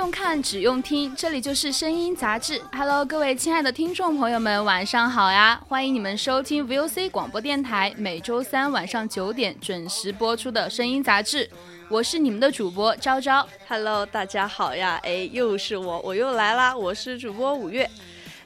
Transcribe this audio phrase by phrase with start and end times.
[0.00, 2.58] 用看，只用听，这里就是声音杂志。
[2.72, 5.60] Hello，各位亲爱的听众朋友们，晚上好呀！
[5.68, 11.46] 欢迎你们收听 VOC 广播电台每周三晚上九点准时播出的声音杂志。
[11.90, 13.46] 我是你们的主播昭昭。
[13.68, 14.98] Hello，大家好呀！
[15.02, 16.74] 哎，又是我，我又来啦！
[16.74, 17.88] 我是主播五月。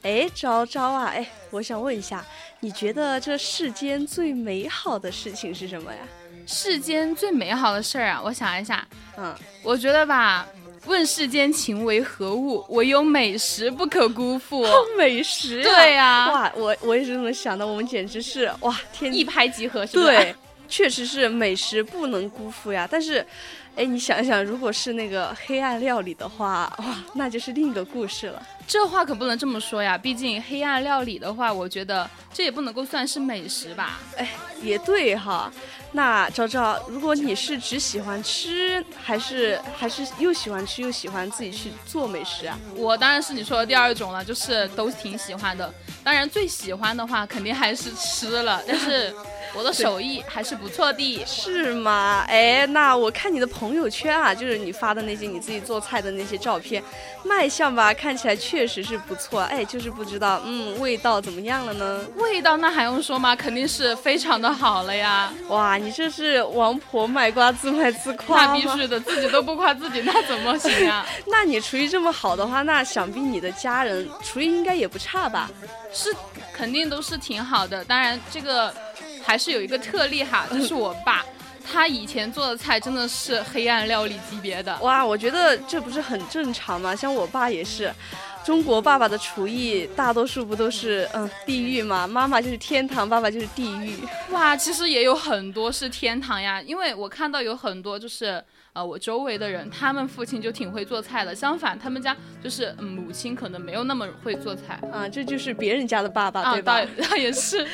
[0.02, 2.24] 哎，昭昭啊，哎，我想问一下，
[2.58, 6.00] 你觉得这世间最美好的事情是什么呀？
[6.48, 8.84] 世间最美好的事儿啊，我想一下，
[9.16, 10.44] 嗯，我觉得吧。
[10.86, 12.64] 问世间情为何物？
[12.68, 14.66] 唯有美食不可辜负。
[14.96, 17.66] 美食，对呀，哇，我我也是这么想的。
[17.66, 20.04] 我们简直是哇，天一拍即合，是吧？
[20.04, 20.34] 对，
[20.68, 22.86] 确实是美食不能辜负呀。
[22.90, 23.24] 但是，
[23.76, 28.42] 哎，你想一想，如果是那个黑暗料理的话，哇，那就是另一个故事了。
[28.66, 34.00] 这话可不能这么说呀，毕竟黑暗料理的话，我觉得这也不能够算是美食吧？
[34.16, 34.30] 哎，
[34.62, 35.52] 也对哈。
[35.92, 42.58] 那昭昭，如果你是只喜欢吃，还是还是又喜欢吃又喜欢自己去做美食啊？
[42.74, 45.72] 我当然是你说的第二种了，就是都挺喜欢的。
[46.02, 49.14] 当然最喜欢的话，肯定还是吃了，但是。
[49.56, 52.24] 我的手艺还是不错的，是吗？
[52.28, 56.82] 哎，那我看你的朋友圈啊，就是你发的那些你自己做菜的那些照片，
[57.22, 59.42] 卖相吧，看起来确实是不错。
[59.42, 62.04] 哎，就是不知道，嗯，味道怎么样了呢？
[62.16, 63.36] 味道那还用说吗？
[63.36, 65.32] 肯定是非常的好了呀！
[65.48, 71.06] 哇，你这是王婆卖瓜自卖自夸那必须的，自己都不夸自己，那怎么行啊？
[71.26, 75.48] 那你厨艺这么好的话，那想必你的家人厨艺应该也不差吧？
[75.92, 76.12] 是，
[76.52, 77.84] 肯定都是挺好的。
[77.84, 78.74] 当然这个。
[79.24, 81.24] 还是有一个特例哈，就是我爸，
[81.64, 84.76] 他以前做的菜真的是黑暗料理级别的。
[84.80, 86.94] 哇，我觉得这不是很正常吗？
[86.94, 87.92] 像我爸也是，
[88.44, 92.06] 中国爸爸的厨艺大多数不都是嗯地狱吗？
[92.06, 93.96] 妈妈就是天堂，爸爸就是地狱。
[94.30, 106.80] 哇，其实也有很多是天堂呀，因为我看到有很多就是呃我周围的人，他们父亲就挺会做菜的，相反他们家就是母亲可能没有那么会做菜啊，这就是别人家的爸爸对吧？
[107.08, 107.66] 倒也是。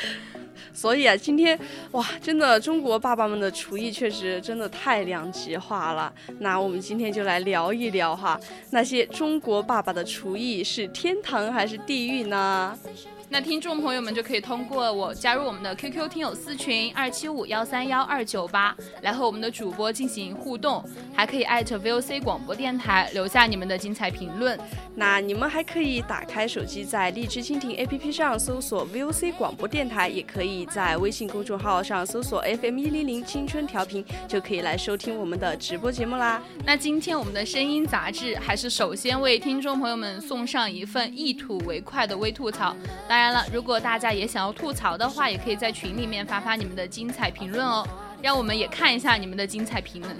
[0.72, 1.58] 所以啊，今天
[1.92, 6.12] 哇，真的中国爸爸们的厨艺确实真的太两极化了。
[6.38, 12.78] 那我们今天就来聊一聊哈，那些中国爸爸的厨艺是天堂还是地狱呢？
[13.33, 24.59] 那听众朋友们就可以通过我加入我们的 QQ 听友私群二七五幺三幺二九八来和我们的主播进行互动，还可以艾特 VOC 广播电台留下你们的精彩评论。
[24.97, 36.43] 那你们还可以打开手机，在荔枝蜻蜓 APP 上搜索 VOC 广播电台，也可以在微信公众号上搜索 FM 一零零青春调频，就可以来收听我们的直播节目啦。
[36.67, 42.75] 那今天我们的声音杂志还是首先为听众朋友们送上一份一吐为快的微吐槽。
[43.09, 47.86] 当当然了，如果大家也想要吐槽的话，也可以在群里面发发你们的精彩评论哦，
[48.22, 50.16] 让我们也看一下你们的精彩评论。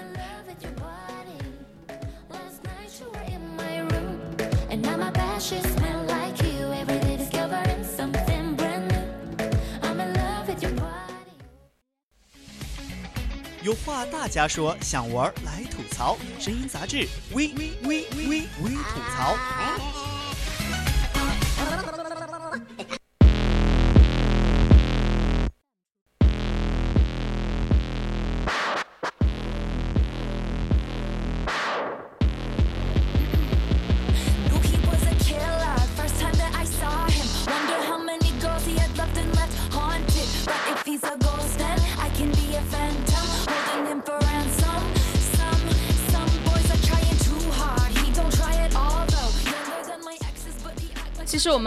[13.63, 19.37] 有话大家说，想玩来吐槽，声音杂志微微微微微吐槽。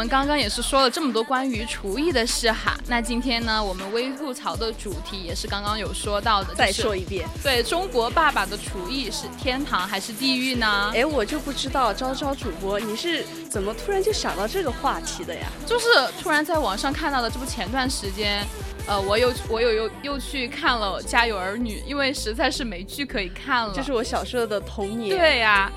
[0.03, 10.91] 们刚刚也是说了这么多关于厨艺的事哈，那今天呢，我们微吐槽的主题也是刚刚有说到的，再说一遍，对中国爸爸的厨艺是天堂还是地狱呢？
[10.94, 15.47] 哎，我就不知道，招招主播你是怎么突然就想到这个话题的呀？
[15.65, 15.85] 就是
[16.21, 18.45] 突然在网上看到的，这不前段时间，
[18.85, 25.17] 呃，我又我又又又去看了《家有儿女》，因为实在是没剧可以看了，这是我小时候的童年。
[25.17, 25.71] 对呀。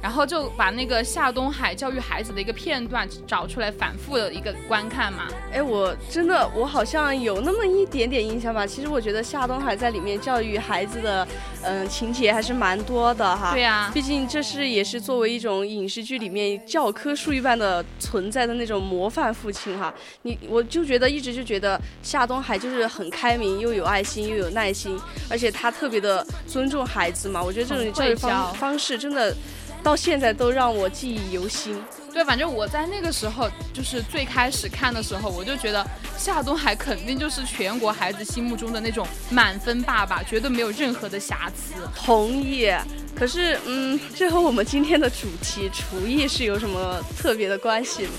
[0.00, 5.28] 然后就把那个夏东海教育孩子的一个片段找出来，反复的一个观看嘛。
[5.52, 8.66] 哎，我真的我好像有那么一点点印象吧。
[8.66, 11.26] 其实我觉得夏东海在里面教育孩子的，
[11.62, 13.52] 嗯，情节还是蛮多的哈。
[13.52, 19.92] 对呀，毕竟这是也是作为一种影视剧里面教科书一般的存在的那种模范父亲哈。
[20.22, 24.96] 你我就觉得一直就觉得夏东海就是很开明，又有爱心，又有耐心，
[25.28, 27.42] 而且他特别的尊重孩子嘛。
[27.42, 29.34] 我觉得这种教育方方式真的。
[29.82, 31.76] 到现在都让我记忆犹新。
[32.12, 35.86] 对，反正我在那个时候，就是最开始看的时候，我就觉得
[36.16, 41.74] 夏东海肯定就是全国孩子心目中的那种满分爸爸，绝对没有任何的瑕疵。
[41.94, 42.72] 同意。
[43.14, 48.12] 可是，嗯，这和我们今天的主题厨艺是有什么特别的关系吗？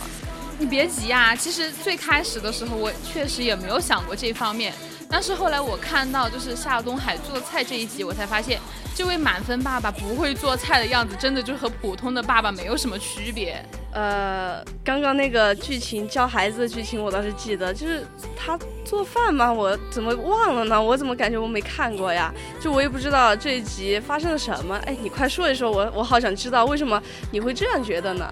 [0.58, 4.74] 你别急啊，其实最开始的时候，我确实也没有想过这方面。
[5.10, 8.60] 但是后来我看到就是夏东海做菜这一集，我才发现
[8.96, 13.64] 这位满分爸爸不会做菜的样子，真的就和普通的爸爸没有什么区别。
[13.92, 18.06] 呃，刚刚那个剧情教孩子的剧情我倒是记得，就是
[18.38, 19.52] 他做饭吗？
[19.52, 20.80] 我怎么忘了呢？
[20.80, 22.32] 我怎么感觉我没看过呀？
[22.62, 24.78] 就我也不知道这一集发生了什么。
[24.86, 27.02] 哎，你快说一说，我我好想知道为什么
[27.32, 28.32] 你会这样觉得呢？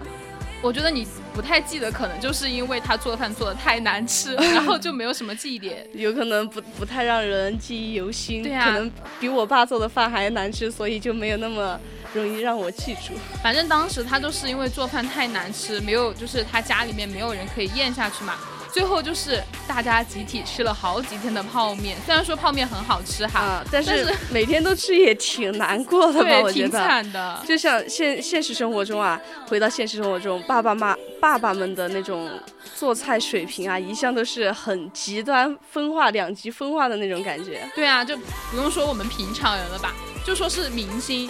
[0.62, 8.44] 我觉得你不太记得，可能就是因为他做饭做的太难吃， 然后就没有什么记忆点，有可能不不太让人记忆犹新。
[8.44, 11.80] 可能比我爸做的饭还难吃，所以就没有那么
[12.14, 13.14] 容易让我记住。
[13.44, 18.34] 反正当时他就是因为做饭太难吃，没有就是他家里面没有人可以咽下去嘛。
[18.78, 26.42] 最后就是大家集体吃了好几天的泡面，虽然说泡面很好吃哈，但是每天都吃也挺难过的吧？
[26.44, 27.44] 我觉得挺惨的。
[27.48, 32.30] 就像现现实生活中啊，回到现实生活中，爸爸妈爸爸们的那种
[32.76, 37.68] 做菜水平啊，一向都是很极端分化、两极分化的那种感觉。
[37.74, 38.16] 对啊，就
[38.52, 39.92] 不用说我们平常人了吧，
[40.24, 41.28] 就说是明星，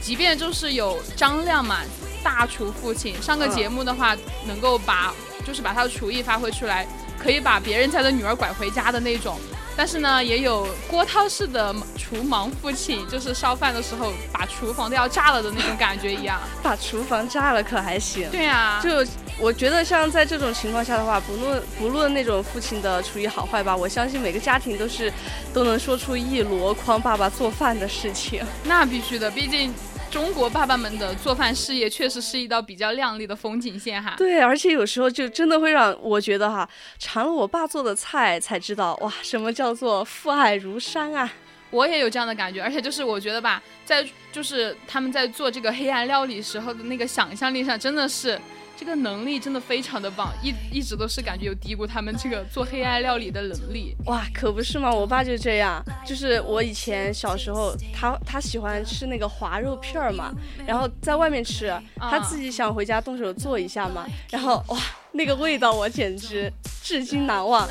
[0.00, 1.80] 即便就是有张亮嘛，
[2.22, 4.16] 大厨父亲上个节目的话，
[4.46, 5.12] 能够把。
[5.46, 6.86] 就是把他的厨艺发挥出来，
[7.18, 9.38] 可以把别人家的女儿拐回家的那种。
[9.74, 16.38] 但是呢，也有郭涛式的厨盲父亲，就是烧饭的时候把厨房都要炸了的那种感觉一样。
[16.62, 18.28] 把厨房炸了可还行？
[18.30, 18.90] 对呀，就
[19.38, 25.10] 我觉得像在这种情况下的话，不论不论那种父亲的厨艺好坏吧，我相信每个家庭都是
[25.54, 28.44] 都能说出一箩筐爸爸做饭的事情。
[28.64, 29.72] 那必须的，毕竟。
[30.10, 34.14] 中国爸爸们的做饭事业确实是一道比较亮丽的风景线哈。
[34.16, 36.68] 对，而且有时候就真的会让我觉得哈，
[36.98, 41.30] 尝了我爸做的菜才知道哇，什么叫做父爱如山啊！
[41.70, 48.40] 我也有这样的感觉，而且就是我觉得吧，在就是他们在做这个黑暗料理时候的那个想象力上，真的是。
[48.78, 53.92] 这个能力真的非常的棒，一一直都是感觉有低估他们这个做黑暗料理的能力。
[54.06, 60.32] 哇，可不是嘛，我爸就这样，就是我以前小时候，他他喜欢吃那个滑肉片儿嘛，
[60.64, 64.78] 然后在外面吃，他自己想回家动手做一下嘛，然后哇。
[65.12, 66.52] 那个味道我简直
[66.82, 67.68] 至今难忘，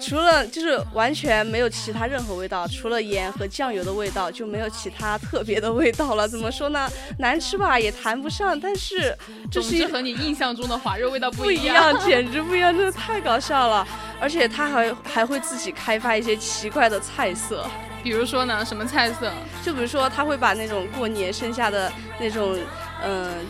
[0.00, 6.26] 除了就是完全没有其他任何味道，除了盐和酱油的味道就没有其他特别的味道了。
[6.26, 6.88] 怎么说呢？
[7.18, 9.16] 难吃吧也谈不上，但是
[9.50, 13.86] 这是和你印象中的滑肉味道不一样，简直不一样，真的太搞笑了。
[14.18, 17.68] 而且他还还会自己开发一些奇怪的菜色，
[18.02, 19.30] 比如说呢，什么菜色？
[19.62, 22.56] 就比如说他会把那种过年剩下的那种，
[23.04, 23.44] 嗯。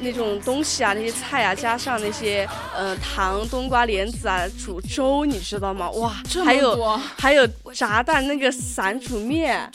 [0.00, 5.90] 那种东西啊，那些菜啊，加上那些呃糖、冬瓜、莲子啊，煮粥，你知道吗？
[5.90, 9.70] 哇，还有还有炸蛋那个散煮面，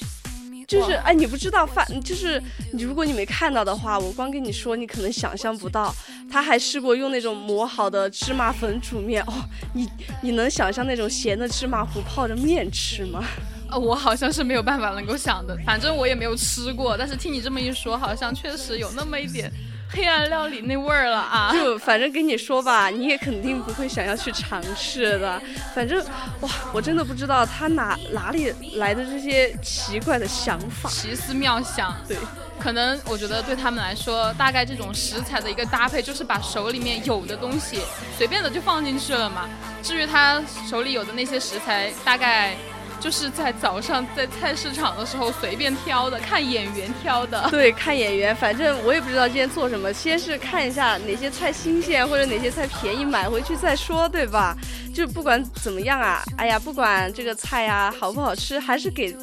[0.67, 2.41] 就是哎，你不知道饭，就是
[2.73, 5.93] 你如果你没看到的话，我光跟你说，你可能想象不到。
[6.31, 9.33] 他还试过用那种磨好的芝麻粉煮面，哦，
[9.73, 9.87] 你
[10.21, 13.23] 你能想象那种咸的芝麻糊泡着面吃吗？
[13.69, 19.51] 呃，我好像是没有办法能够想的，反正我也没有吃过，但是听你这么一说，好像确实有那么一点。
[19.89, 21.51] 黑暗料理那味儿了啊！
[21.53, 25.41] 就反正跟你说吧，你也肯定不会想要去尝试的。
[25.73, 26.03] 反正
[26.41, 31.95] 哇，我真的不知道他哪哪里来的这些奇怪的想法，奇思妙想。
[32.07, 32.17] 对，
[32.59, 37.79] 可能我觉得对他们来说，大概这种食材的一个搭配，就是把手里面有的东西
[38.17, 39.47] 随便的就放进去了嘛。
[39.81, 42.55] 至于他手里有的那些食材，大概。
[42.99, 47.47] 就是在早上在菜市场的时候随便挑的，看演员挑的。
[47.51, 54.55] 对，看演员，反正我也不知道今天做什么，先是看一下哪些菜新鲜或者哪些菜便宜，买回去再说，对吧？
[54.93, 59.15] 就不管怎么样啊，哎呀，不管这个菜呀好不好吃，还是给。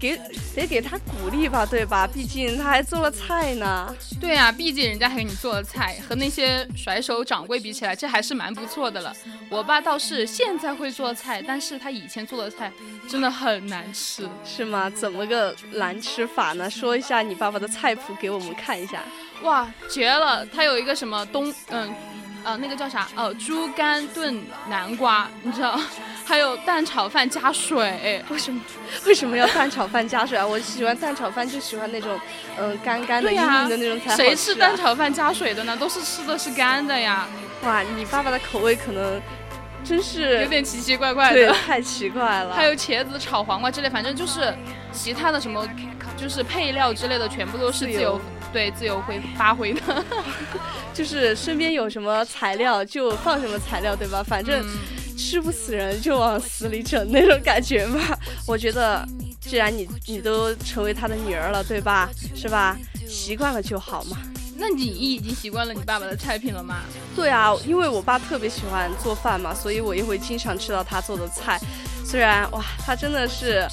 [0.00, 0.18] 给
[0.56, 2.06] 得给他鼓励吧，对吧？
[2.06, 3.94] 毕竟他还做了菜呢。
[4.18, 9.14] 对啊，毕竟人家还给你做了菜，和那些甩手掌柜比起来，这还是蛮不错的了。
[9.50, 12.72] 我爸倒是现在会做菜，但是他以前做的菜
[13.06, 14.88] 真的很难吃，是吗？
[14.88, 16.70] 怎么个难吃法呢？
[16.70, 19.02] 说一下你爸爸的菜谱给我们看一下。
[19.42, 20.44] 哇，绝了！
[20.46, 21.94] 他有一个什么东，嗯，
[22.44, 23.06] 呃，那个叫啥？
[23.14, 25.78] 哦，猪肝炖南瓜，你知道？
[26.24, 28.60] 还有蛋炒饭加水，为什么？
[29.04, 30.46] 为什么要蛋炒饭加水啊？
[30.46, 32.18] 我喜欢蛋炒饭，就喜欢那种，
[32.56, 34.22] 嗯，干干的、硬硬的那种才好吃。
[34.22, 35.76] 谁吃蛋炒饭加水的呢？
[35.76, 37.26] 都是吃的是干的呀。
[37.64, 39.20] 哇，你爸爸的口味可能
[39.84, 42.54] 真是有点奇奇怪怪的，太奇怪了。
[42.54, 44.54] 还有茄子炒黄瓜之类，反正就是
[44.92, 45.66] 其他的什么，
[46.16, 48.20] 就是配料之类的，全部都是自由
[48.52, 50.04] 对自由挥发挥的，
[50.94, 54.22] 就是身边有什么材料就放什么材料，对吧？
[54.22, 54.64] 反正。
[55.18, 58.00] 吃不死人就往死里整那种感觉嘛，
[58.46, 59.06] 我觉得，
[59.38, 62.08] 既然你你都成为他的女儿了，对吧？
[62.34, 62.74] 是吧？
[63.06, 64.16] 习惯了就好嘛。
[64.56, 66.76] 那你已经习惯了你爸爸的菜品了吗？
[67.14, 71.60] 对啊，因为我爸特别喜欢做饭嘛，所以我也会经常吃到他做的菜。
[72.02, 73.68] 虽然哇，他真的是。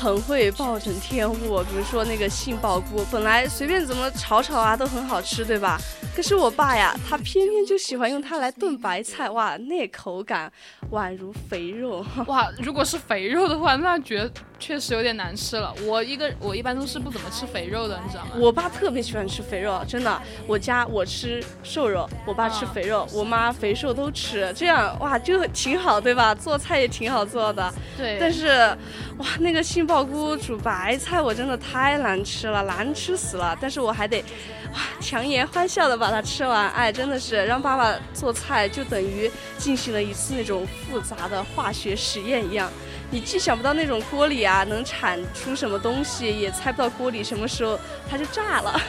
[0.00, 5.78] 很会暴殄天物，比如说那个杏鲍菇，本来随便怎么炒炒啊都很好吃，对吧？
[6.16, 10.50] 可是我爸呀，他偏偏就喜欢用它来炖白菜，哇，那口感
[10.90, 12.50] 宛如肥肉， 哇！
[12.58, 14.28] 如果是肥肉的话，那绝
[14.58, 15.72] 确实有点难吃了。
[15.84, 18.30] 我一个我一般都是不怎么吃肥肉的，你知道吗？
[18.36, 20.20] 我爸特别喜欢吃肥肉，真的。
[20.46, 26.34] 我家我吃瘦肉，我爸吃肥肉，我妈肥瘦都吃，这样哇就挺好，对吧？
[26.34, 27.72] 做菜也挺好做的。
[27.98, 28.16] 对。
[28.18, 28.76] 但是。
[29.18, 33.58] 哇，那个杏鲍菇煮白菜，我真的太难吃了，难吃死了。
[33.60, 34.24] 但是我还得，
[34.72, 36.70] 哇，强颜欢笑的把它吃完。
[36.70, 39.28] 哎，真的是让爸爸做菜，就等于
[39.58, 42.70] 进行了一次那种复杂的化学实验一样。
[43.10, 47.76] 你既想不到那种锅里啊能产出什么东西，也猜不到锅里什么时候
[48.08, 48.80] 它就炸了。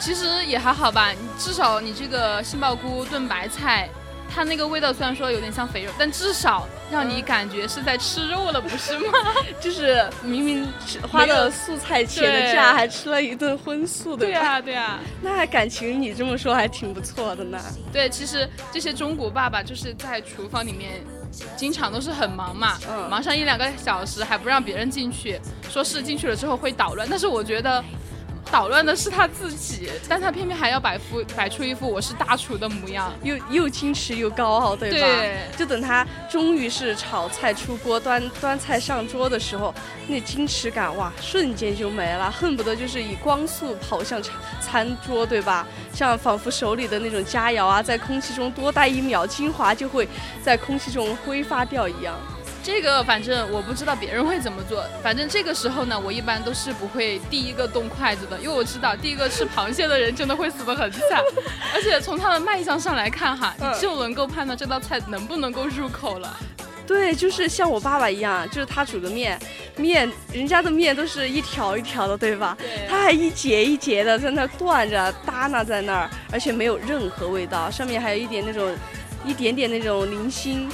[0.00, 3.86] 其实也还好吧，至少你这个杏鲍菇炖白菜。
[4.32, 9.12] 它那个味道虽然说有点像肥肉，但至少让你感觉是在吃肉了，不是吗？
[9.60, 10.66] 就是明明
[11.10, 14.26] 花了素菜钱的价，还吃了一顿荤素的。
[14.26, 15.00] 对啊，对啊。
[15.22, 17.58] 那感情你这么说还挺不错的呢。
[17.92, 21.02] 对，其实这些中国爸爸就是在厨房里面，
[21.56, 22.78] 经常都是很忙嘛，
[23.10, 27.08] 忙上一两个小时还不让别人进去，说是进去了之后会捣乱。
[27.10, 27.82] 但是我觉得。
[28.50, 34.96] 捣乱的是他自己，但他偏偏还要摆副摆出一副我是大厨的模样，又又矜持又高傲，对吧？
[34.98, 35.36] 对。
[35.56, 39.74] 就等他终于是炒菜出锅、端端菜上桌的时候，
[40.06, 45.66] 那矜持感哇，瞬间就没了，恨不得就是以光速跑向餐餐桌，对吧？
[45.92, 50.08] 像仿佛手里的那种佳肴啊，在空气中多待一秒，精华就会
[50.42, 52.14] 在空气中挥发掉一样。
[52.68, 61.22] 这个反正我不知道别人会怎么做，反正这个时候呢，我一般都是不会第一个动筷子的，因为我知道第一个吃螃蟹的人真的会死得很惨，
[61.74, 66.36] 而且从它的卖相上来看哈，你就能够判断这道菜能不能够入口了。
[66.86, 69.38] 对，就是像我爸爸一样，就是他煮的面，
[69.76, 72.54] 面人家的面都是一条一条的，对吧？
[72.58, 72.86] 对。
[72.86, 78.76] 他还一节一节的在那断着耷拉在那儿，而且没有任何味道，上面还有一点那种，
[79.24, 80.68] 一点点那种零星。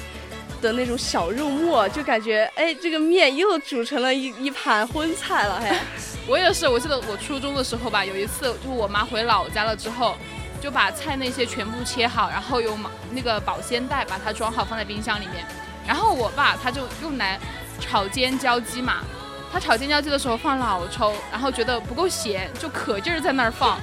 [0.64, 5.60] 的那种小肉末，就感觉哎，这个面又煮成了一一盘荤菜了。
[5.60, 5.76] 嘿，
[6.26, 10.16] 我也是，我记得我初中的时候吧，有一次就我妈回老家了之后，
[10.62, 12.78] 就把菜那些全部切好，然后用
[13.12, 15.44] 那个保鲜袋把它装好放在冰箱里面。
[15.86, 17.38] 然后我爸他就用来
[17.78, 19.04] 炒尖椒鸡嘛，
[19.52, 23.78] 他炒尖椒鸡的时候放老抽，然后觉得不够咸，就可劲儿在那儿放。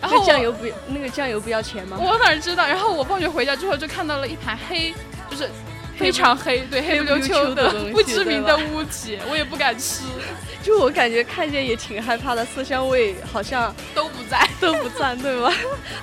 [0.00, 1.96] 然后酱油不那个酱油不要钱吗？
[1.98, 2.66] 我哪知道？
[2.66, 4.92] 然后我放学回家之后就看到了一盘黑，
[5.30, 5.48] 就是。
[5.96, 10.04] 非常黑，对黑不溜秋的不知名的物体，我也不敢吃。
[10.62, 15.52] 就我感觉看见也挺害怕的，色香味好像都不在， 都不在，对吗？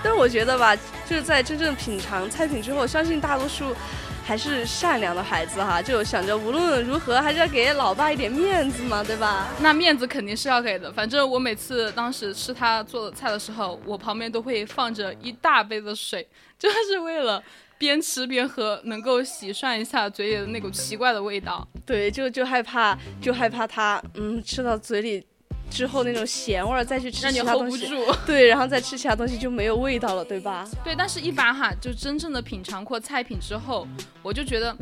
[0.04, 3.76] 但是我觉得吧，就是在真正品尝菜品之后，相信大多数
[4.24, 9.48] 还是善良的孩子哈，就想着无论如何还是要给老爸一点面子嘛，对吧？
[9.60, 10.92] 那面子肯定是要给的。
[10.92, 16.28] 反正我每次当时吃他做的菜的时候，我旁边都会放着一大杯的水，
[16.60, 17.44] 就是为了。
[17.82, 21.68] 边吃边喝，能够洗涮一下嘴里的那股奇怪的味道。
[21.84, 25.26] 对，就就害怕，就害怕它，嗯，吃到嘴里
[25.68, 27.88] 之后那种咸味儿，再去吃其他东西，
[28.24, 30.64] 对，然后再吃其他东西就没有味道了，对吧？
[30.84, 33.88] 对，但是一般哈，就真正的品尝过菜品之后，
[34.22, 34.78] 我就觉得。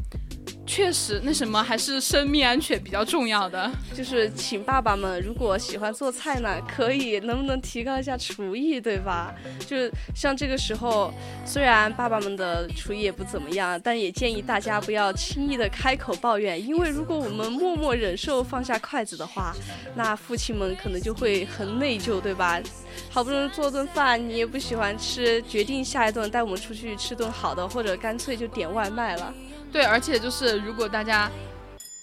[0.70, 3.70] 确实，那什么还是生命安全比较重要的。
[3.92, 9.34] 就是请爸爸们，如果喜欢做菜呢，可以能不能提高一下厨艺，对吧？
[9.66, 9.76] 就
[10.14, 11.12] 像这个时候，
[11.44, 19.56] 虽然爸爸们的厨艺也不怎么样，但也建议大家不要轻易的开口抱怨，因为如果我们默默忍受放下筷子的话，
[19.96, 22.62] 那父亲们可能就会很内疚，对吧？
[23.10, 29.34] 好不容易做顿饭，你也不喜欢吃，决定下一顿带我们出去吃顿好的，或者干脆就点外卖了。
[29.72, 31.30] 对，而且就是如果大家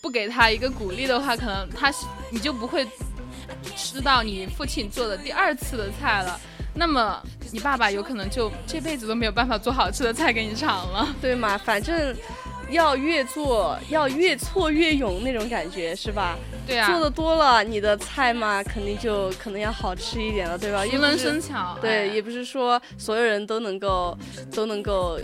[0.01, 1.93] 不给他一个鼓励的话，可能他
[2.31, 2.87] 你就不会
[3.77, 6.41] 吃到你父亲做的第二次的菜了。
[6.75, 11.09] 那么你爸爸有可能就这辈子都没有办法做好吃的菜给你尝了。
[11.21, 11.57] 对嘛？
[11.57, 12.15] 反正
[12.69, 16.37] 要越做要越挫越勇那种感觉是吧？
[16.67, 20.85] 对啊，做的多了，你的菜嘛肯定就可能要好吃一点了，对吧？
[20.85, 21.79] 熟能生巧。
[21.81, 24.19] 对，哎也不是说所有人都能够
[24.53, 25.19] 都能够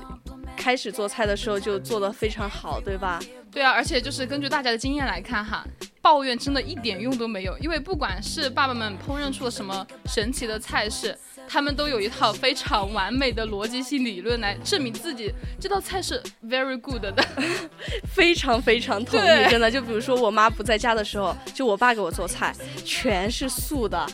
[0.62, 3.20] 开始做菜的时候就做得非常好，对吧？
[3.50, 5.66] 对啊，而且就是根据大家的经验来看哈，
[6.00, 17.12] 抱怨真的一点用都没有，因为不管是爸爸们烹饪出了什么神奇的菜式，他们都有一套非常完美的逻辑性理论来证明自己这道菜是 very good 的。
[18.14, 19.68] 非常非常同意，真的。
[19.68, 22.54] 就比如说我妈不在家的时候，就我爸给我做菜，
[22.84, 24.06] 全是素的。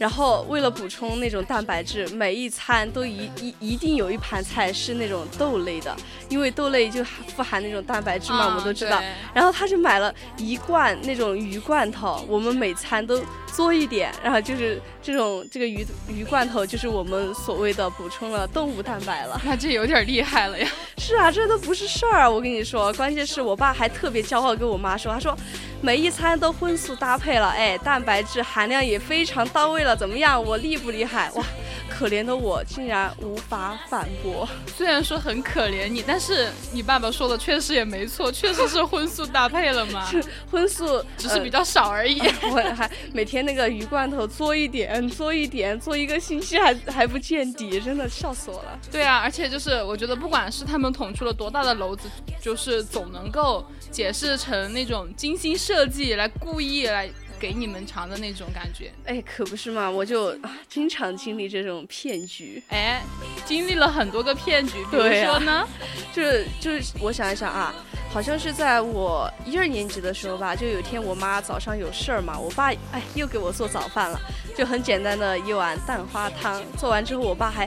[0.00, 5.94] 然后为了补充那种蛋白质，每一餐都一一一定有一盘菜是那种豆类的，
[6.30, 8.98] 因为豆类就富含那种蛋白质嘛，我们都知道。
[9.34, 13.22] 然后他就买了一罐那种鱼罐头，我们每餐都
[13.54, 19.38] 做一点，然后就是这种这个鱼鱼罐头就是我们所谓的补充了动物蛋白了。
[19.44, 20.66] 那这有点厉害了呀。
[20.96, 25.36] 是啊，这都不是事儿，我跟你说，关键是我爸还特别骄傲跟我妈说，他说
[25.82, 30.42] 每一餐都荤素搭配了，哎，蛋白质含量也非常到位了，怎么样？
[30.42, 31.30] 我厉不厉害？
[31.34, 31.44] 哇，
[31.88, 34.48] 可怜的我竟然无法反驳。
[34.76, 40.08] 虽然说很可怜你，但是你爸爸说的确实也没错，确实是荤素搭配了嘛，
[40.50, 42.20] 荤素只是比较少而已。
[42.42, 48.78] 呃我还每天那个鱼罐头做一点，做一点，做一个星期还还不见底，真的笑死我了。
[48.90, 52.08] 对啊，而且就是我觉得，不管是他们捅出了多大的篓子，
[52.40, 58.92] 就是总能够解释成那种精心设计来故意来给你们尝的那种感觉。
[59.06, 62.62] 哎，可不是嘛，我就啊经常经历这种骗局。
[62.68, 63.02] 哎，
[63.46, 65.66] 经历了很多个骗局，比如说呢，
[66.12, 67.74] 就是就是，我想一想啊，
[68.12, 74.20] 好像是在我一二年级的时候吧，就有一天我妈早上有事儿嘛，我爸哎又给我做早饭了，
[74.54, 77.66] 就很简单的一碗蛋花汤，做完之后我爸还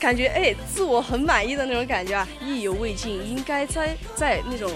[0.00, 4.70] 感觉哎自我很满意的那种感觉啊，意犹未尽，应该再再那种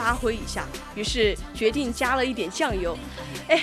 [0.00, 2.96] 发挥一下，于是决定加了一点酱油，
[3.48, 3.62] 哎。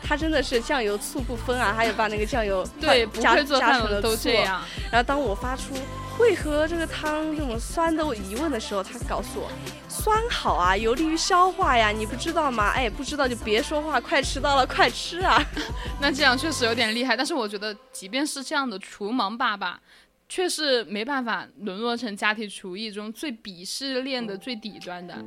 [0.00, 4.62] 他真的是酱油醋不分啊，他也把那个酱油对，加不会做加成了饭的都样。
[4.90, 5.74] 然后当我发出
[6.18, 9.50] 为何这个汤这种酸的疑问的时候，他告诉我，
[9.86, 12.70] 酸好啊，有利于消化呀，你不知道吗？
[12.70, 15.44] 哎，不知道就别说话，快迟到了，快吃啊！
[16.00, 19.78] 那这样确实有点厉害，但是我觉得，即便是这样的厨盲爸爸，
[20.26, 25.22] 却是没办法沦落成家庭厨艺中最鄙视链的最底端的。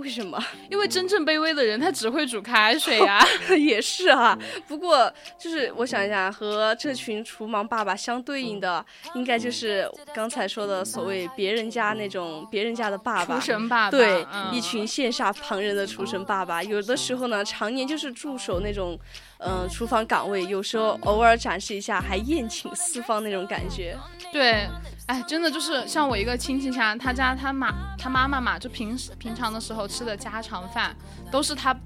[0.00, 0.42] 为什么？
[0.70, 3.24] 因为真正卑微的人，他只会煮开水呀、
[3.56, 4.36] 也是啊，
[4.66, 8.84] 不过就是我想一下，和这群厨盲爸爸相对应的，
[9.14, 13.38] 应该就是刚才说的所谓别人家那种别人家的爸爸。
[13.38, 13.50] 厨。
[13.50, 14.54] 神爸爸，对，嗯。
[14.54, 18.98] 一群羡煞旁人的厨神爸爸，有的时候呢，常年就是驻守那种，
[19.38, 23.96] 嗯、厨房岗位，有时候偶尔展示一下，还宴请四方那种感觉。
[24.32, 24.68] 对，
[25.06, 30.96] 哎，真的就是像我一个亲戚家，他家他妈他妈妈嘛，就平时平常的时候吃的家常饭，
[31.30, 31.76] 都是他。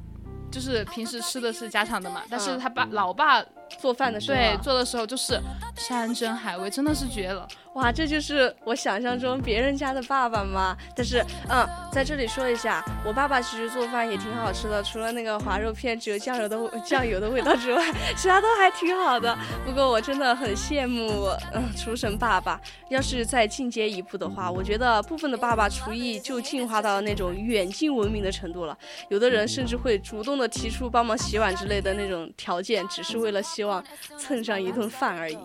[0.53, 3.43] 就是平时吃的是家常的嘛，但是嗯他爸、老爸
[3.81, 5.37] 做饭的时候，对做的时候就是
[5.75, 7.49] 山珍海味，真的是绝了。
[7.75, 10.77] 哇，这就是我想象中别人家的爸爸吗？
[10.95, 19.37] 但是，嗯，在这里说一下，我爸爸其实做饭也挺好吃的，除了那个滑肉片只有酱油的酱油的味道之外，其他都还挺好的。
[19.67, 22.61] 不过我真的很羡慕，嗯，厨神爸爸。
[22.91, 28.79] 要是再进阶一步的话，我觉得部分的爸爸厨艺就进化到那种远近闻名的程度了。
[29.09, 33.83] 有的人甚至会主动的提出帮忙洗碗之类的那种条件，只是为了希望
[34.17, 35.37] 蹭上一顿饭而已。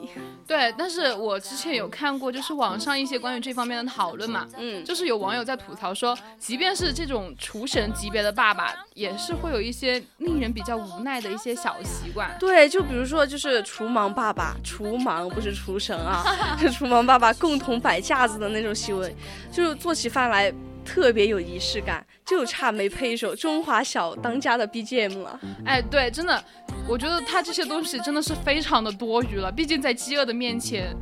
[0.46, 12.30] 对，但是我之前有看过，就是网上一些关于这方面的讨论嘛，嗯，就是有网友在吐槽说，即便是这种厨神级别的爸爸，也是会有一些令人比较无奈的一些小习惯。
[12.40, 16.24] 对，就比如说，就是厨盲爸爸，厨盲不是厨神啊，
[16.60, 19.16] 是厨盲爸爸共同摆架子的那种行为，
[19.52, 20.54] 就是做起饭来
[20.84, 25.40] 特别有仪式感，就差没配一首中华小当家的 BGM 了。
[25.66, 26.44] 哎，对，真的，
[26.88, 29.52] 我觉得他这些东西真的是非常的多余了。
[29.52, 30.96] 毕竟在饥饿的面前，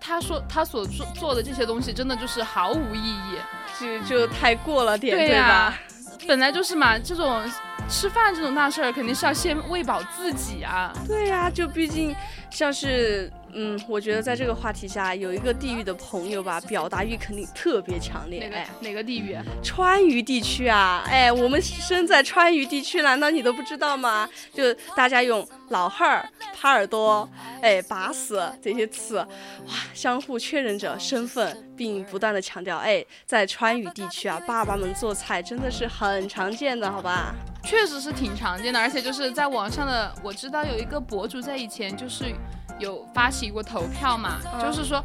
[0.00, 3.38] 他说他所做做的这些东西真的就是毫无意义。
[3.78, 5.78] 就就太过了点，对呀、吧？
[6.26, 7.42] 本来就是嘛，这种
[7.90, 10.90] 吃饭这种大事儿，肯定是要先喂饱自己啊。
[11.06, 12.16] 对呀、就毕竟
[12.50, 18.40] 像是，嗯，我觉得在这个话题下，有一个地域的朋友吧，表达欲肯定特别强烈。
[18.40, 19.34] 哪个哎，哪个地域？
[19.34, 24.28] 啊川渝地区啊，哎，我们身在川渝地区，难道你都不知道吗？
[24.54, 26.28] 就大家用老汉儿、
[26.58, 27.28] 耙耳朵、
[27.60, 37.34] 哎、把死这些词，哇，相互确认着身份，并不断的强调，哎，在川渝地区啊，爸爸们做菜真的是很常见的，好吧？
[37.66, 42.32] 确实是挺常见的，而且就是在网上的，我知道有一个博主在以前就是
[42.78, 45.02] 有发起过投票嘛，嗯就是说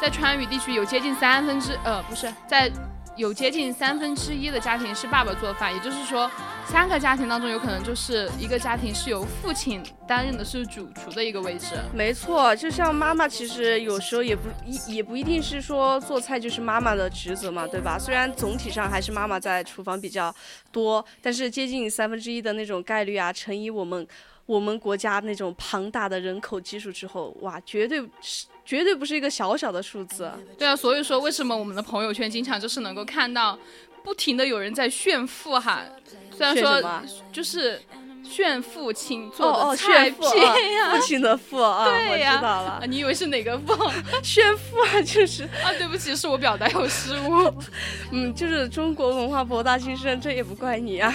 [0.00, 2.70] 在川渝地区有接近三分之呃不是在
[3.16, 6.30] 有接近三分之一的家庭是爸爸做饭，也就是说
[6.66, 11.76] 三个家庭当中有可能就是一个家庭是由父亲担任的是主厨的一个位置。
[11.94, 17.98] 没错，就像妈妈，其实有时候也不一也不一定是说做菜就是妈妈的职责嘛，对吧？
[17.98, 20.34] 虽然总体上还是妈妈在厨房比较
[20.72, 24.06] 多，但是接近三分之一的那种概率啊，乘以我们
[24.44, 30.30] 我们国家那种庞大的人口基数之后，哇，绝对是绝对不是一个小小的数字。
[30.58, 33.58] 对啊，所以说为什么我们的朋友圈经常就是能够看到
[34.02, 35.82] 不停的有人在炫富哈，
[36.36, 37.80] 虽然说就是
[38.22, 40.54] 炫父亲做哦哦，的菜炫富品啊，
[40.88, 43.74] 呀、父亲的父啊，对呀我知道了啊，，你以为是哪个 富
[44.22, 45.72] 炫富啊，就是啊？
[45.78, 47.52] 对不起，是我表达有失误。
[48.12, 51.14] 嗯，就是中国文化博大精深，这也不怪你啊。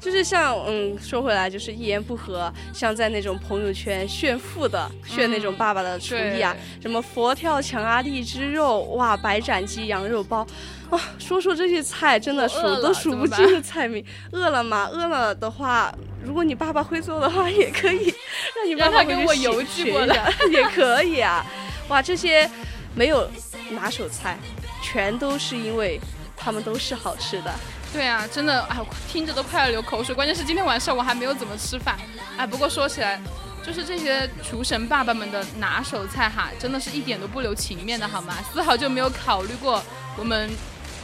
[0.00, 10.46] 就是像嗯，说回来，就是一言不合，像在那种朋友圈炫富的，炫那种爸爸的厨艺啊，什么佛跳墙啊、荔枝肉，哇，白斩鸡、羊肉包，
[10.90, 14.04] 啊，说说这些菜，真的数都数不尽的菜名。
[14.32, 14.88] 饿了吗？
[14.92, 18.14] 饿了的话，如果你爸爸会做的话， 也可以
[18.54, 21.44] 让你爸让爸给我邮寄过来， 也可以啊。
[21.88, 22.48] 哇，这些
[22.94, 23.28] 没有
[23.70, 24.38] 拿手菜，
[24.82, 26.00] 全都是因为
[26.36, 27.52] 他们都是好吃的。
[27.92, 30.14] 对啊，真的，哎，我听着都快要流口水。
[30.14, 31.96] 关键是今天晚上我还没有怎么吃饭。
[32.36, 33.18] 哎，不过说起来，
[33.64, 38.34] 就是这些厨神爸爸们的拿手菜哈，真的是一点都不留情面的好吗？
[38.52, 39.82] 丝毫就没有考虑过
[40.18, 40.50] 我们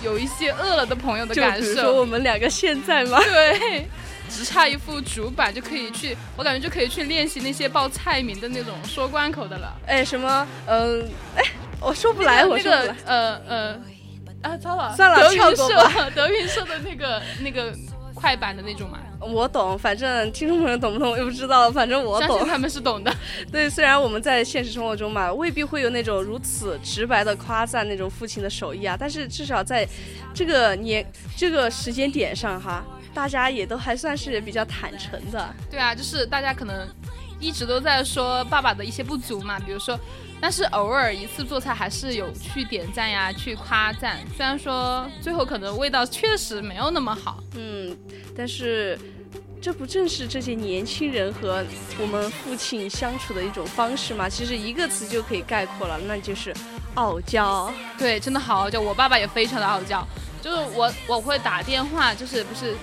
[0.02, 1.94] 有一些饿了的朋友的感就比如说受。
[1.94, 3.88] 我们两个现在吗，对，
[4.28, 9.72] 只差一副主板就可以去，我感觉就可以去练习那些报菜名的那种说关口的了。
[9.86, 11.42] 哎，什么，嗯，哎，
[11.80, 12.96] 我说不来，我那说不来个。
[13.06, 13.80] 呃呃
[14.42, 17.72] 啊，糟了，算了德云社 德云社的那个那个
[18.14, 22.46] 快板的那种嘛，我懂，反正听众朋友懂不懂我也不知道，反正我懂。
[22.46, 23.14] 他们是懂的。
[23.50, 29.88] 对，虽然我们在现实生活中嘛，未必会有那种如此直白的夸赞那种父亲的手艺啊，但是至少在
[30.34, 31.04] 这个年
[31.36, 35.54] 这个时间点上哈，大家也都还算是比较坦诚的。
[35.70, 36.86] 对啊，就是大家可能
[37.40, 39.98] 一直都在说爸爸的一些不足嘛，比如说，
[40.42, 44.18] 但是偶尔一次做菜还是有去点赞呀，去夸赞。
[44.36, 47.96] 虽然说最后可能味道确实没有那么好，嗯，
[48.36, 48.98] 但是
[49.60, 51.64] 这不正是这些年轻人和
[52.00, 54.28] 我们父亲相处的一种方式吗？
[54.28, 56.52] 其实一个词就可以概括了，那就是
[56.94, 57.72] 傲娇。
[57.96, 58.80] 对，真的好傲娇。
[58.80, 60.04] 我爸爸也非常的傲娇，
[60.42, 62.74] 就是我我会打电话，就是不是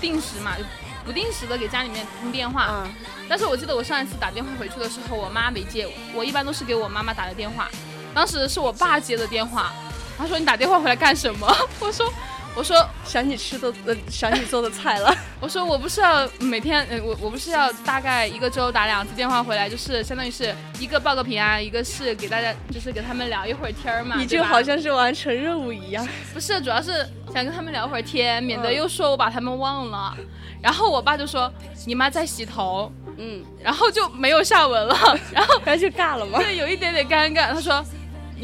[0.00, 0.64] 定时嘛，就
[1.04, 2.68] 不定时的给家里面通电话。
[2.70, 2.90] 嗯，
[3.28, 7.68] 但是我记得我上一次打电话回去的时候，我妈没接，我一般都是给我妈妈打的电话。
[8.14, 9.72] 当时是我爸接的电话，
[10.16, 11.46] 他说你打电话回来干什么？
[11.80, 12.12] 我说
[12.54, 15.12] 我说想你吃的，呃，想你做的菜了。
[15.40, 24.14] 我说我不是要每天，呃，我我不是要大概一个周打两次电话回来，就是相当于是一个报个平安，一个是给大家就是给他们聊一会儿天儿嘛。
[24.16, 26.06] 你就好像是完成任务一样。
[26.32, 30.16] 不是，主要是想跟他们聊会儿天，免得嗯又说我把他们忘了。
[30.62, 31.52] 然后我爸就说
[31.84, 34.96] 你妈在洗头，嗯，然后就没有下文了，
[35.34, 36.38] 然后然后就尬了吗？
[36.38, 37.52] 对有一点点尴尬。
[37.52, 37.84] 他说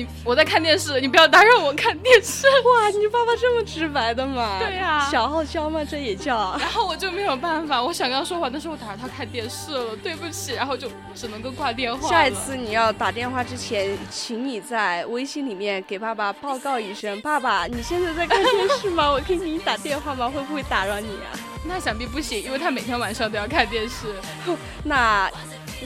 [0.00, 2.46] 你我在看电视，你不要打扰我看电视。
[2.64, 4.58] 哇，你爸爸这么直白的吗？
[4.58, 5.84] 对呀小傲娇吗？
[5.84, 6.56] 这也叫？
[6.58, 12.08] 然后我就没有办法，我想跟他说话，但是我打扰他看电视了，对不起，然后就只能够挂电话。
[12.08, 19.10] 下一次你要打电话之前，请你在微信里面给爸爸报告一声：“爸爸，你现在在看电视吗？
[19.12, 20.30] 我可以给你打电话吗？
[20.30, 21.36] 会不会打扰你啊
[21.66, 24.06] 那想必不行，因为他每天晚上都要看电视。
[24.82, 25.30] ”那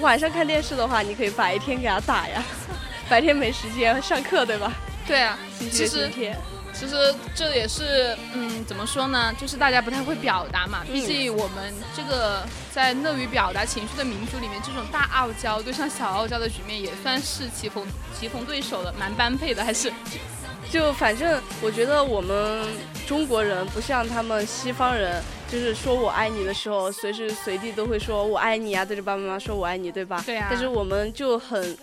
[0.00, 2.42] 晚上看电视的话，你可以白天给他打呀。
[3.08, 4.72] 白天没时间上课，对吧？
[5.06, 5.38] 对啊，
[5.70, 6.10] 其实。
[6.76, 9.32] 其实这也是，嗯，怎么说呢？
[9.38, 10.80] 就是大家不太会表达嘛。
[10.92, 19.90] 毕竟我们这个在乐于表达情绪的民族里面，这种大傲娇对上小傲娇的局面，也算是棋逢棋逢对手了，蛮般配的，还是。
[20.68, 22.66] 就反正我觉得我们
[23.06, 30.20] 中国人不像他们西方人，就是说我爱你的时候，随时随地都会说我爱你啊，对着爸爸妈妈说我爱你，对吧？
[30.26, 31.78] 对啊但是我们就很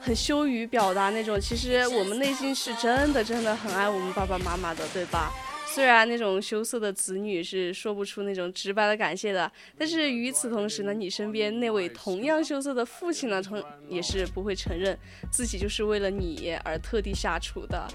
[0.00, 5.32] 很羞于表达那种，其实我们内心是真的真的很爱我们爸爸妈妈的，对吧？
[5.68, 14.96] 虽然那种羞涩的子女是说不出那种直白的感谢的，但是与此同时呢，你身边那位同样羞涩的父亲呢，同也是不会承认
[15.30, 17.86] 自己就是为了你而特地下厨的。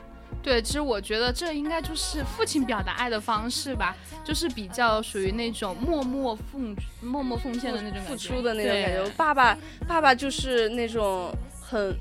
[0.44, 9.12] 对，其实我觉得这应该就是父亲表达爱的方式吧，就是比较属于那种默默奉默默奉献的那种付出的那种感觉。
[9.18, 11.32] 爸爸，爸爸就是那种
[11.72, 11.98] 很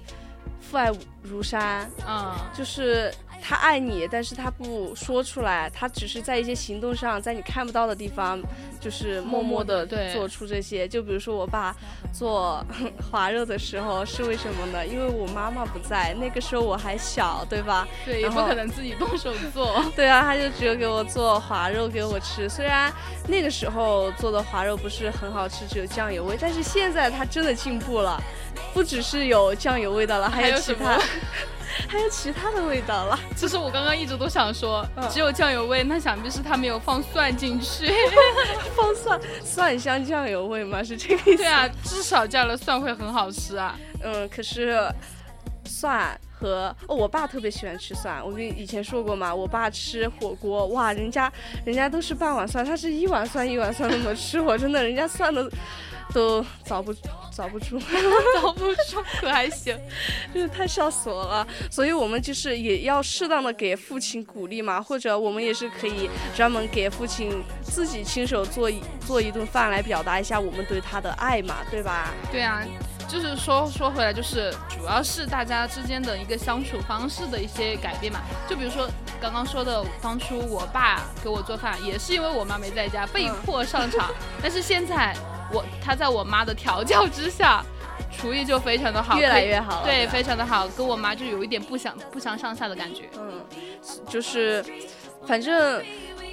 [0.61, 0.91] 父爱
[1.23, 8.41] 如山，嗯，就是他爱你，但是他不说出来，他只是在一些行动上，在你看不到的地方，
[8.81, 10.87] 就是默默的做出这些。
[10.87, 11.75] 就比如说我爸
[12.13, 12.65] 做
[13.11, 14.87] 滑肉的时候是为什么呢？
[14.87, 17.87] 因为我妈妈不在，那个时候我还小，对吧？
[18.05, 19.83] 对，也不可能自己动手做。
[19.97, 22.49] 对啊，他就只有给我做滑肉给我吃。
[22.49, 22.93] 虽然
[23.27, 28.21] 那个时候做的滑肉不是很好吃，只有酱油味，但是现在他真的进步了，
[28.75, 30.99] 不只是有酱油味道了，还有其他。
[31.89, 33.19] 还有其他的味道了。
[33.37, 37.93] 其 实我刚刚一直都想说，只有酱油味，那想必是他没有放蒜进去。
[38.77, 40.83] 放蒜，蒜香酱油味吗？
[40.83, 41.43] 是这个意思？
[41.43, 43.79] 对啊，至少加了蒜会很好吃啊。
[44.03, 44.81] 嗯，可是
[45.65, 48.25] 蒜和哦，我爸特别喜欢吃蒜。
[48.25, 51.31] 我跟以前说过嘛，我爸吃火锅，哇，人家
[51.65, 55.49] 人家都是半碗蒜，他是一碗蒜一碗蒜那么吃，我真的，人家蒜都
[56.13, 56.95] 都找不。
[57.33, 57.79] 找不出，
[58.43, 59.75] 找不出可还行，
[60.35, 61.47] 就是太笑死我了。
[61.71, 72.13] 所以，我们就是也要适当的给父亲鼓励嘛，或者我们也是可以专门给父亲自己亲手做一做一顿饭来表达一下我们对他的爱嘛，对吧？
[72.31, 72.63] 对啊，
[73.09, 78.21] 就是说说回来，就是主要是大家之间的一个相处方式的一些改变嘛。
[78.47, 78.87] 就比如说
[79.19, 84.11] 刚刚说的，当初我爸给我做饭，也是因为我妈没在家，被迫上场。
[84.43, 85.17] 但是现在。
[85.53, 87.65] 我他在我妈的调教之下，
[88.17, 93.09] 厨艺就非常的好，越来越好，对，非常的好，跟我妈就有一点不相不相上下的感觉。
[93.19, 93.45] 嗯，
[94.09, 94.65] 就是，
[95.27, 95.83] 反正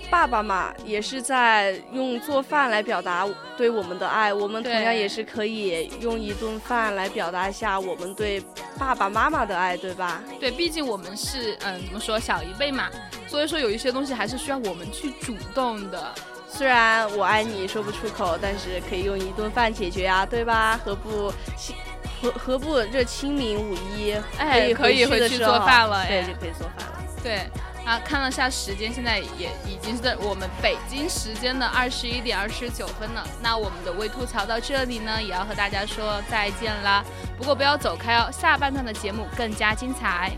[0.09, 3.27] 爸爸嘛也是在用做饭来表达
[3.57, 8.41] 对我们的爱，我们同样也是可以用一顿饭来表达一下我们对
[8.79, 10.23] 爸爸妈妈的爱，对吧？
[10.39, 12.89] 对，毕竟我们是嗯怎么说小一辈嘛，
[13.27, 16.13] 所以说有一些东西还是需要我们去主动的。
[16.47, 20.79] 虽然我爱你说不出口，但是可以用一顿饭解决呀，对吧？
[20.83, 21.75] 何不清
[22.21, 27.03] 何何不这清明五一哎可以回去做饭了，对就可以做饭了。
[27.21, 27.45] 对
[27.85, 33.25] 啊，看了下时间，现在也已经是我们北京时间的二十一点二十九分了。
[33.41, 37.03] 那我们的微吐槽到这里呢，也要和大家说再见啦。
[37.37, 40.31] 不过不要走开哦，下半段的节目更加精彩。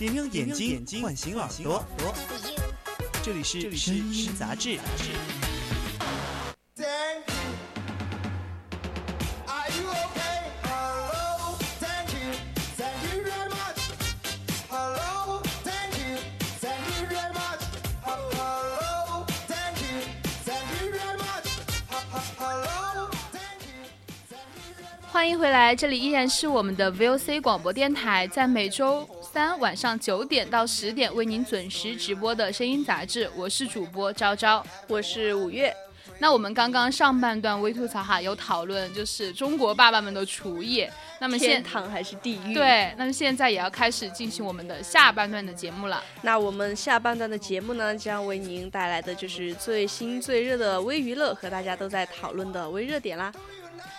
[0.00, 1.84] 点亮眼睛，唤醒耳朵。
[3.22, 4.78] 这里是声音杂志。
[25.12, 29.08] 欢迎回来，这里依然是我们的 VOC 广播电台，在每周。
[29.20, 35.74] 三晚上九点到十点为您准时直播的声音杂志，我是主播昭昭，我是五月。
[36.20, 40.86] 那我们刚刚上半段微吐槽哈，有讨论就是中国爸爸们的厨艺，
[41.18, 42.54] 那么天堂还是地狱？
[42.54, 46.02] 对，那么现在也要开始进行我们的下半段的节目了。
[46.22, 53.32] 那我们下半段的节目呢，将为您带来的就是最新最热的微娱乐和大家都在讨论的微热点啦。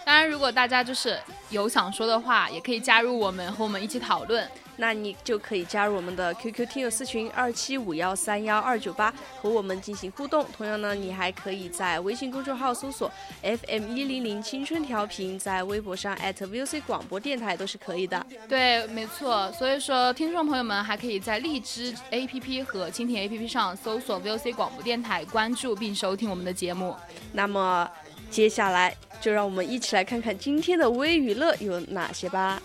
[0.06, 1.18] 当然，如果大家就是
[1.50, 4.48] 有想说的话，也可以加入我们和我们一起讨论。
[4.78, 10.44] 那你就可以加入我们的 QQ 听友私群二七五幺三幺二九八，和我们进行互动。
[10.58, 13.12] 同样呢，你还可以在微信公众号搜索
[13.44, 18.26] FM 一零零青春调频，在微博上 @VOC 广播电台都是可以的。
[18.50, 19.52] 对，没错。
[19.52, 26.96] 所以说，听众朋友们还可以在荔枝 APP 和蜻蜓 APP 上搜索 VOC 广播电台，关注并收听我们的节目。
[27.34, 27.88] 那么
[28.32, 32.62] 接下来就让我们一起来看看今天的微娱乐有哪些吧。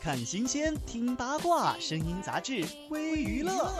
[0.00, 3.72] 看新鲜，听八卦，声音杂志，微娱乐。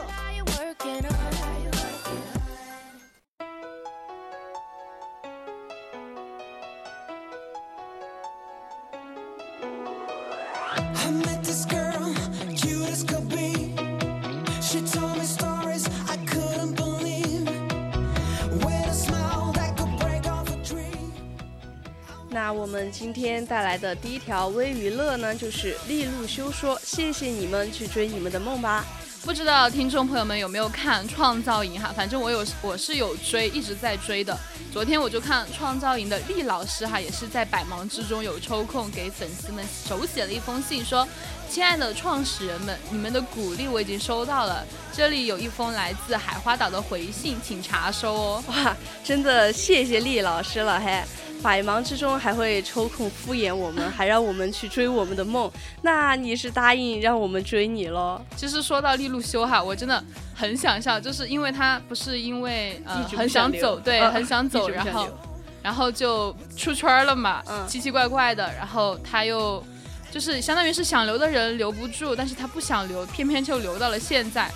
[22.53, 28.85] 我们今天带来的第一条微娱乐呢，就是利路修说：“谢谢你们去追你们的梦吧。”
[29.25, 31.93] 不知道听众朋友们有没有看《创造营》哈？
[31.95, 34.37] 反正我有，我是有追，一直在追的。
[34.71, 41.07] 昨天我就看《创造营》的厉老师哈，也是在百忙之中有抽空给粉丝们手写了一封信，说
[41.49, 51.01] ：“亲爱的创始人们，你们的鼓励我已经收到了，这里有一封来自海花岛的回信，请查收哦。”哇，真的谢谢厉老师了嘿。
[51.43, 55.51] 百忙之中还会抽空敷衍我们，还让我们去追我们的梦，
[55.81, 58.19] 那你是答应让我们追你喽？
[58.37, 60.01] 其实说到利路修哈，我真的
[60.33, 65.09] 很想笑，就是因为他不是因为呃很想走，对，很想走，然后
[65.61, 69.61] 然后就出圈了嘛，嗯奇奇怪怪的，然后他又
[70.09, 74.49] 就是相当于是想留的人留不住，但是他不想留，偏偏就留到了现在。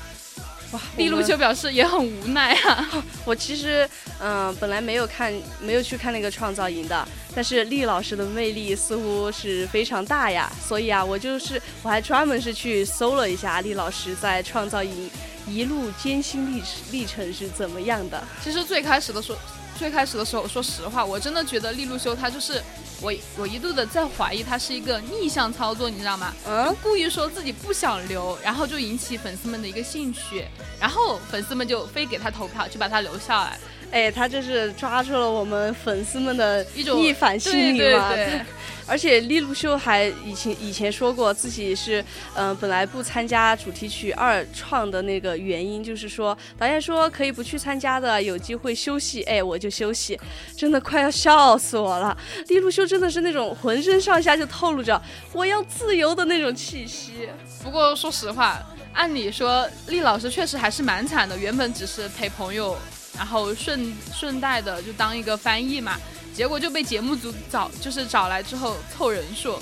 [0.71, 3.03] 哇，利路修表示也很无奈啊。
[3.23, 15.09] 我其实，嗯、本来没有看，没有去看那个创造营的，但是厉老师的魅力似乎是非常大呀，所以啊，我就是我还专门是去搜了一下厉老师在创造营
[15.47, 18.21] 一路艰辛历历程是怎么样的。
[18.43, 19.37] 其实最开始的时候，
[19.77, 22.61] 最开始的时候，说实话，我真的觉得利路修他就是
[23.01, 26.33] 我，我一度的在怀疑他是一个逆向操作，你知道吗？
[26.47, 30.45] 嗯，故意说自己不想留，然后就引起粉丝们的一个兴趣，
[30.79, 33.59] 然后粉丝们就非给他投票，就把他留下来。
[33.89, 38.09] 哎，他这是抓住了我们粉丝们的一种逆反心理嘛。
[38.09, 38.45] 对对对
[38.87, 42.03] 而且利路修还以前以前说过自己是，
[42.35, 50.19] 嗯、本来不参加主题曲二创的那个原因，就是说导演说可以不去参加的，有机会休息，哎，我就休息，
[50.55, 52.17] 真的快要笑死我了。
[52.47, 54.99] 利路修真的是那种浑身上下就透露着
[55.33, 57.27] 我要自由的那种气息。
[57.61, 62.77] 不过说实话，按理说厉老师确实还是蛮惨的，原本只是陪朋友，
[63.17, 65.99] 然后顺顺带的就当一个翻译嘛，
[66.37, 69.59] 结果就被节目组找就是找来之后凑人数。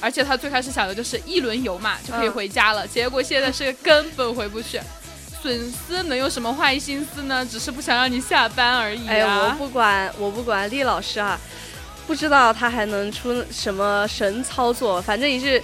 [0.00, 4.78] 而且他最开始想的就是一轮游嘛就可以回家了，结果现在是根本回不去。
[5.40, 7.46] 损失能有什么坏心思呢？
[7.46, 9.50] 只是不想让你下班而已哎，我！
[9.56, 11.40] 不管，我不管厉老师啊，
[12.06, 15.62] 不知道他还能出什么神操作，反正也是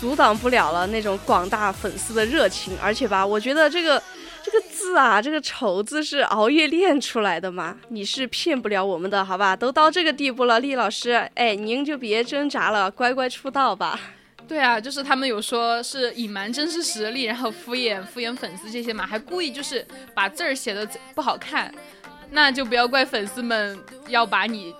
[0.00, 2.78] 阻挡不了了那种广大粉丝的热情。
[2.80, 4.00] 而且吧，我觉得这个
[4.50, 9.54] 这个字啊，这个丑字是熬夜练出来的嘛，你是骗不了我们的，好吧？
[9.54, 14.00] 都到这个地步了，厉老师，哎，您就别挣扎了，乖乖出道吧。
[14.48, 21.70] 对啊，就是他们有说是隐瞒真实实力，然后敷衍敷衍粉丝这些嘛，还故意就是把字儿写的不好看，
[22.30, 24.74] 那就不要怪粉丝们要把你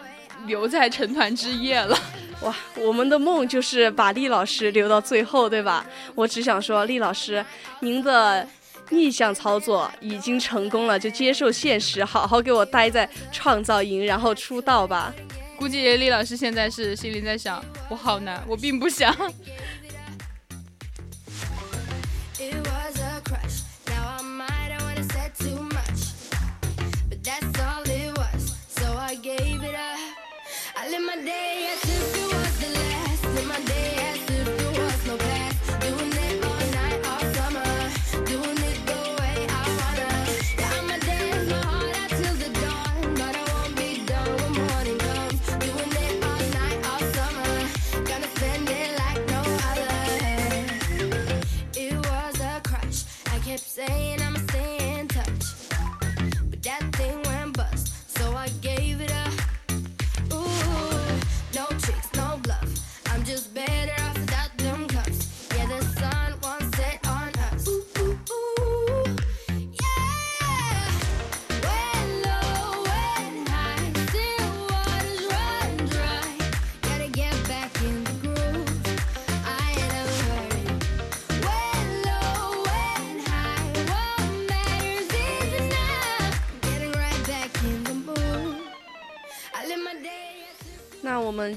[0.46, 1.98] 留在成团之夜了。
[2.40, 5.84] 哇，我们的梦就是把厉老师留到最后，对吧？
[6.14, 7.44] 我只想说，厉老师，
[7.80, 8.48] 您的
[8.90, 15.14] 逆向操作已经成功了，就接受现实，好好给我待在创造营，然后出道吧。
[15.58, 19.12] 估计李老师现在是心里在想，我好难，我并不想。
[22.38, 23.62] It was a crush.
[23.86, 26.12] Now I might have wanna said too much,
[27.10, 28.54] but that's all it was.
[28.68, 29.98] So I gave it up.
[30.76, 33.24] I live my day as if it was the last.
[33.34, 33.77] Live my day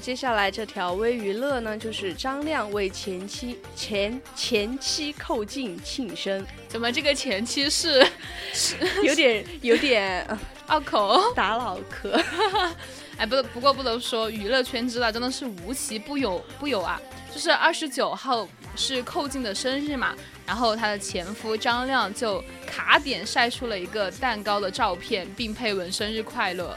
[0.00, 8.06] 接下来这条微娱乐呢，就是张亮为前妻前前妻寇静庆生，怎么这个前妻是
[8.52, 11.32] 是 有点有点、呃拗口？
[11.34, 12.20] 打脑壳。
[13.18, 17.00] 哎，不，不过不能说娱乐圈知道真的是无奇不有不有啊。
[17.34, 20.14] 就是二十九号是寇静的生日嘛，
[20.46, 26.76] 然后她的前夫张亮就卡点晒出了一个蛋糕的照片，并配文生日快乐。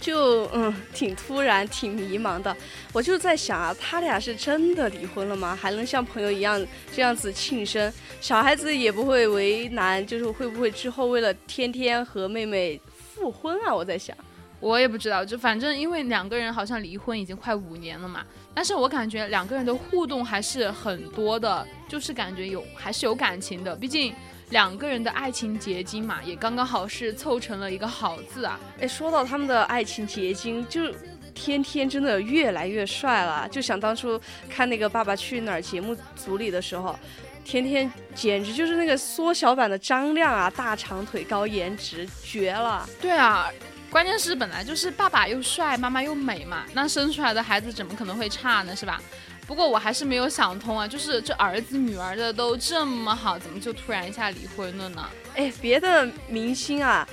[0.00, 2.54] 就嗯，挺突然，挺迷茫的。
[2.92, 5.56] 我就在想啊，他俩是真的离婚了吗？
[5.58, 7.92] 还能像朋友一样这样子庆生？
[8.20, 12.78] 小孩子也不会为难，就是会不会之后为了天天和妹妹
[13.14, 13.74] 复婚啊？
[13.74, 14.14] 我在想，
[14.60, 24.14] 我也不知道，就反正因为两个人好像离婚已经快五年了嘛，但是我感觉两个人的互动还是很多的，就是感觉有还是有感情的，毕竟
[24.50, 28.58] 两个人的爱情结晶嘛，也刚刚好是凑成了一个好字啊。
[28.80, 30.92] 哎，说到他们的爱情结晶，就
[31.34, 33.48] 天天真的越来越帅了。
[33.48, 36.98] 就想当初看那个《爸爸去哪儿》节目组里的时候。
[37.46, 42.88] 天天简直就是那个缩小版的张亮啊，大长腿、高颜值，绝了！
[42.98, 43.50] 对啊，
[43.90, 48.74] 关键是本来就是爸爸又帅，妈妈又美嘛，那生出来的孩子怎么可能会差呢？
[48.74, 48.98] 是吧？
[49.46, 55.08] 不过我还是没有想通啊，就是这儿子女儿的都这么好，怎么就突然一下离婚了呢？
[55.36, 57.06] 哎，别的明星啊，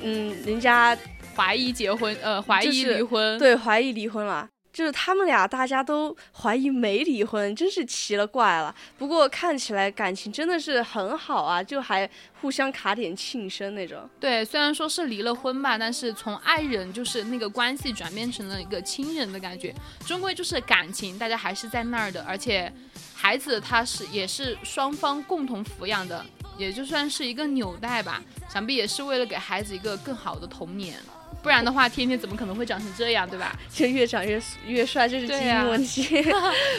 [0.00, 0.96] 嗯，人家
[1.34, 3.38] 怀疑结婚，呃，怀疑就是离婚。
[3.38, 4.48] 对，怀疑离婚了。
[4.78, 8.72] 就是他们俩，大家都怀疑没离婚，真是奇了怪了。
[8.96, 12.08] 不过看起来感情真的是很好啊，就还
[12.40, 14.08] 互相卡点庆生那种。
[14.20, 19.74] 对，虽然说是离了婚吧，但是从爱人就是那个关系转变成了一个亲人的感觉，
[20.06, 22.22] 终归就是感情，大家还是在那儿的。
[22.22, 22.72] 而且
[23.16, 26.24] 孩子他是也是双方共同抚养的，
[26.56, 30.94] 也就算是一个纽带吧，想必也是为了给孩子一个更好的童年。
[31.42, 33.56] 不然的话，天天怎么可能会长成这样，对吧？
[33.72, 36.22] 就越长越越帅，这是基因问题。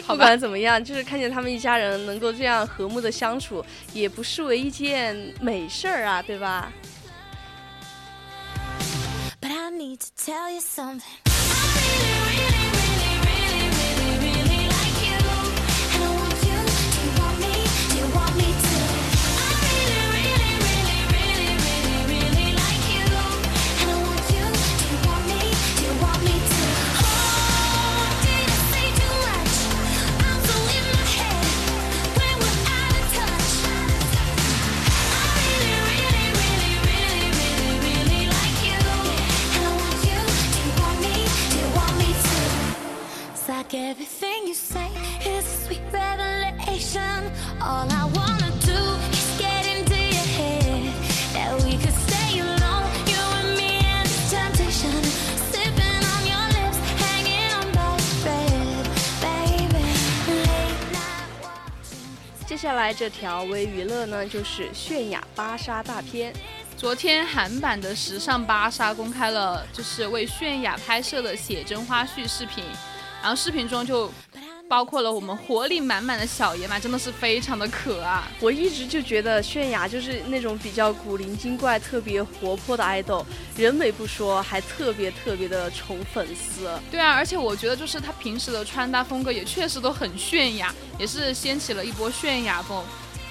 [0.04, 6.72] 好 不管怎么样，就是看见他们一家人能够这样和睦的相处，也不失为一件美事儿啊，对吧
[9.40, 11.00] ？But I need to tell you something.
[11.24, 12.69] It's
[63.00, 66.34] 这条微娱乐呢，就是泫雅芭莎大片。
[66.76, 72.62] 昨天韩版的时尚芭莎公开了，就是为泫雅拍摄的写真花絮视频，
[73.22, 74.12] 然后视频中就
[74.70, 78.22] 包括了我们活力满满的小野马，真的是非常的可爱。
[78.38, 86.70] 我一直就觉得泫雅就是那种比较古灵精怪、特别活泼的爱豆，人美不说，还特别特别的宠粉丝。
[86.88, 92.84] 对啊，而且我觉得就是她平时的穿搭风格也确实都很泫雅，也是掀起了一波泫雅风。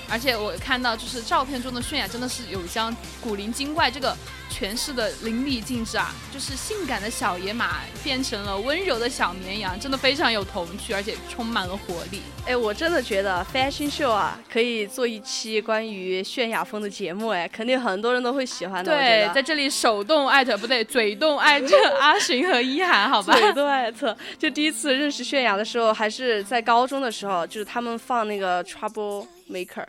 [0.09, 4.15] 而且我看到就是照片中的泫雅真的是有将古灵精怪这个
[4.51, 12.21] 诠释的淋漓尽致啊，就是性感的小野马变成了温柔的小绵羊，真的非常有童趣，而且充满了活力。
[12.45, 18.91] 哎，我真的觉得 Fashion Show 啊，可以做一期关于泫雅风的节目，哎，肯定很多人都会喜欢的。
[18.91, 23.33] 对，在这里手动艾特不对，嘴动艾特阿寻和一涵，好吧？
[23.33, 29.85] 嘴动艾特，就第一次认识泫雅的时候，还是在高中的时候，就是他们放那个 Trouble Maker，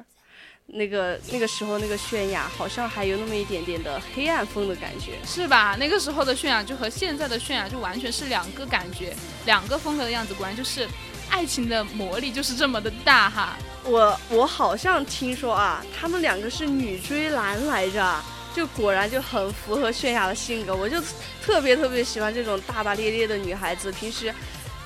[0.66, 5.18] 那个那个时候那个泫雅好像还有那么一点点的黑暗风的感觉。
[5.26, 5.76] 是吧？
[5.78, 10.88] 那个时候的泫雅就和现在的泫雅就完全是两个感觉，两个风格的样子，果然就是
[11.28, 13.56] 爱情的魔力就是这么的大哈。
[13.84, 18.22] 我我好像听说啊，他们两个是女追男来着，
[18.54, 21.02] 就果然就很符合泫雅的性格，我就
[21.42, 24.32] 特别特别喜欢这种大大咧咧的女孩子，平时。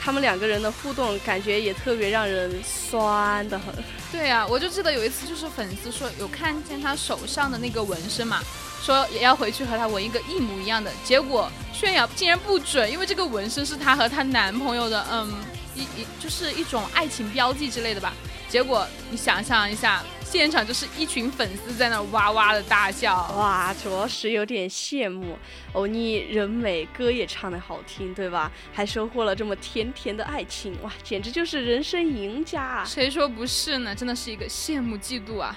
[0.04, 3.74] 他们两个人的互动感觉也特别让人酸的很，
[4.12, 8.42] 对啊，我就记得有一次就是粉丝说有看见他手上的那个纹身嘛，
[8.82, 15.32] 说也要回去和他纹一个一模一样的，结果泫雅竟然不准，因为这个纹身是她和她男朋友的，嗯，
[15.74, 18.12] 一一就是一种爱情标记之类的吧。
[18.46, 20.04] 结果你想象一下，
[20.36, 23.14] 现场就是一群粉丝在那哇哇的大笑。
[23.36, 25.38] 哇，着实有点羡慕。
[25.72, 28.50] 欧尼人美，歌也唱得好听，对吧？
[28.72, 32.84] 还收获了这么甜甜的爱情，哇，简直就是人生赢家啊！
[32.84, 33.94] 谁说不是呢？
[33.94, 35.56] 真的是一个羡慕嫉妒啊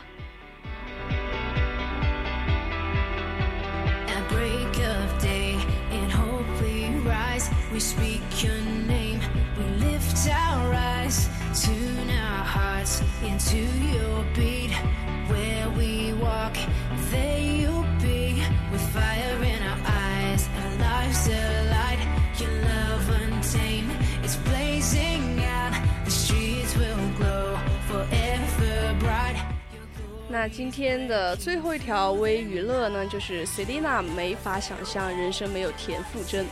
[4.06, 4.78] ！At break
[10.28, 14.72] name, we lift our eyes, tune our hearts into your beat.
[15.30, 16.56] Where we walk,
[17.12, 22.00] there you'll be, with fire in our eyes, our lives alight.
[22.40, 23.92] Your love untamed,
[24.24, 25.74] is blazing out.
[26.06, 27.58] The streets will glow
[27.88, 29.36] forever bright.
[29.74, 36.46] Your glory 那今天的最后一条微娱乐呢，就是 Selina 没法想象人生没有田馥甄。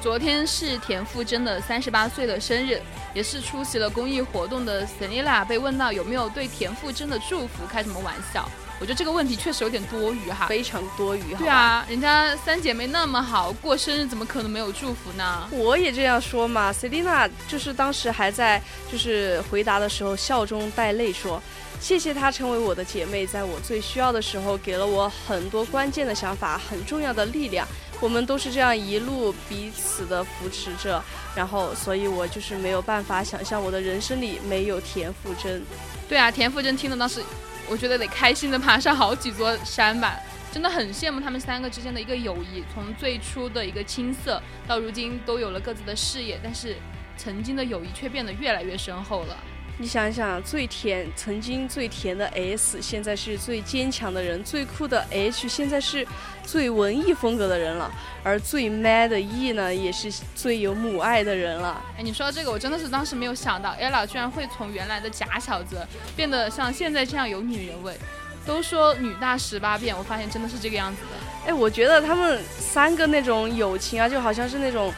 [0.00, 2.80] 昨天是田馥甄的三十八岁的生日，
[3.12, 8.48] 也是出席了公益活动的 Selina 被问到有没有对田馥甄的祝福开什么玩笑，
[8.80, 10.46] 我觉得这个问题确实有点多余哈。
[10.46, 15.46] 非常多余，对啊，人家三姐妹那么好，过生日怎么可能没有祝福呢？
[15.50, 21.42] 我也这样说嘛，Selina 就是当时还在就是回答的时候笑中带泪说，
[21.78, 27.68] 谢谢她成为我的姐妹，在我最需要的时候给了我很多关键的想法，很重要的力量。
[28.00, 31.02] 我们都是这样一路彼此的扶持着，
[31.36, 35.62] 然后所以我就是没有办法想象我的人生里没有田馥甄。
[36.08, 37.22] 对啊，田馥甄听了当时，
[37.68, 40.18] 我觉得得开心的爬上好几座山吧。
[40.52, 46.76] 真的很羡慕他们三个之间的一个友谊，从最初的一个青涩，到如今都有了各自的事业，但是
[47.16, 49.36] 曾经的友谊却变得越来越深厚了。
[49.80, 56.06] 你想想，最甜，曾经最甜的 S，现在是最坚强的人；最酷的 H，现在是
[56.44, 57.90] 最文艺风格的人了；
[58.22, 61.82] 而最 man 的 E 呢，也是最有母爱的人了。
[61.96, 65.78] 哎，你说到这个，我真的是当时没有想到，ella 居然会从原来的假小子
[66.14, 67.96] 变得像现在这样有女人味。
[68.44, 71.50] 都说女大十八变，我发现真的是这个样子的。
[71.50, 74.92] 哎，我觉得他们三个那种友情啊，就好像是那种。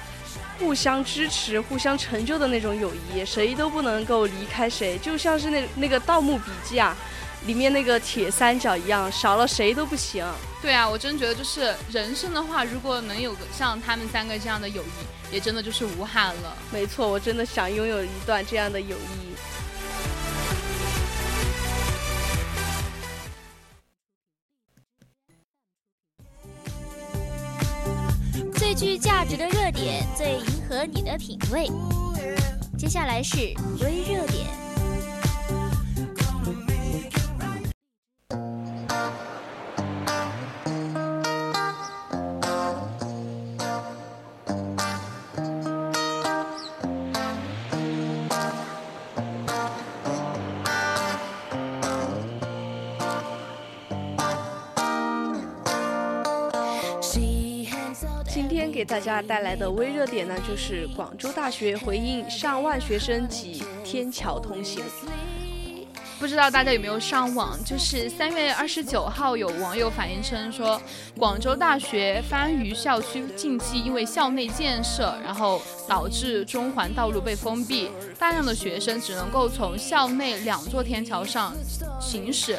[0.63, 6.97] 互相支持、互相成就的那种友谊，谁都不能够离开谁，就像是那那个《盗墓笔记》啊，
[7.47, 10.25] 里面那个铁三角一样，少了谁都不行。
[10.63, 16.57] 对啊，我真觉得就是人生的话，如果能有个像他们三个这样的友谊，也真的就是无憾了。
[16.73, 19.33] 没错，我真的想拥有一段这样的友谊。
[28.55, 31.69] 最具价值的热点，最迎合你的品味。
[32.79, 33.39] 接下来是
[33.81, 34.72] 微热点。
[58.83, 64.83] 给大家带来的微热点呢，就是广州大学回应上万学生挤天桥通行。
[66.23, 67.59] 不知道大家有没有上网？
[67.65, 70.81] 就是三月二十九号，有网友反映称说，
[71.19, 81.53] 广州大学番禺校区近期因为校内建设，然后导致中环道路被封闭，大量的学生只能够从校内两座天桥上
[82.01, 82.57] 行驶。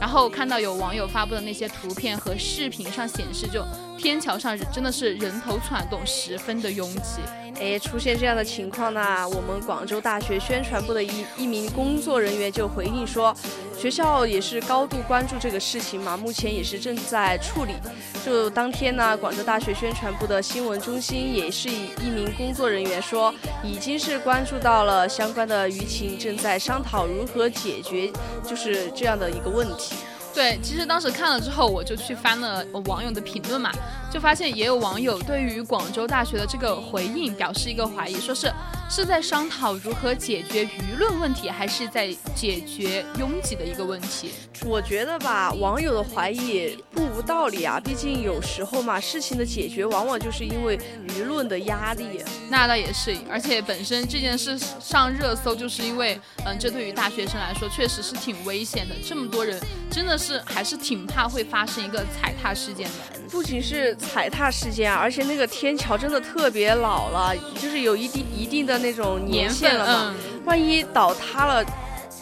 [0.00, 3.62] 然后看到有网友发布的那些图片和视频上显示，就
[3.98, 7.20] 天桥上真的是人头攒动，十分的拥挤。
[7.60, 13.32] 哎，出现这样的情况呢，我们广州大学宣传部的一一名工作人员就回应说，
[13.78, 17.74] 学校也是高度关注这个事情嘛，目前也是正在处理。
[18.24, 23.32] 就当天呢，广州大学宣传部的新闻中心也是以一名工作人员说，
[23.62, 28.10] 已经是关注到了相关的舆情，正在商讨如何解决，
[28.44, 29.94] 就是这样的一个问题。
[30.34, 33.70] 对，其实当时看了之后，我就去翻了网友的评论嘛，
[34.10, 38.50] 就发现也有网友对于广州大学的这个回应表示一个怀疑，说是
[38.94, 44.32] 是在商讨如何解决舆论问题，还是在解决拥挤的一个问题？
[44.66, 50.78] 我觉得吧，网友的怀疑不无道理啊，毕竟有时候嘛，事情的解决往往就是因为
[51.08, 52.22] 舆论的压力。
[52.50, 59.58] 那倒也是，而且本身这件事上热搜，就是因为，嗯，这对于大学生来说确实是挺危险的，这么多人
[59.90, 60.18] 真的。
[60.18, 70.14] 是还是挺怕会发生一个踩踏事件的，不仅是踩踏事件啊，而且那个天桥真的特别老了，就是有一定一定的那种年限了嘛，
[70.44, 71.64] 万一倒塌了，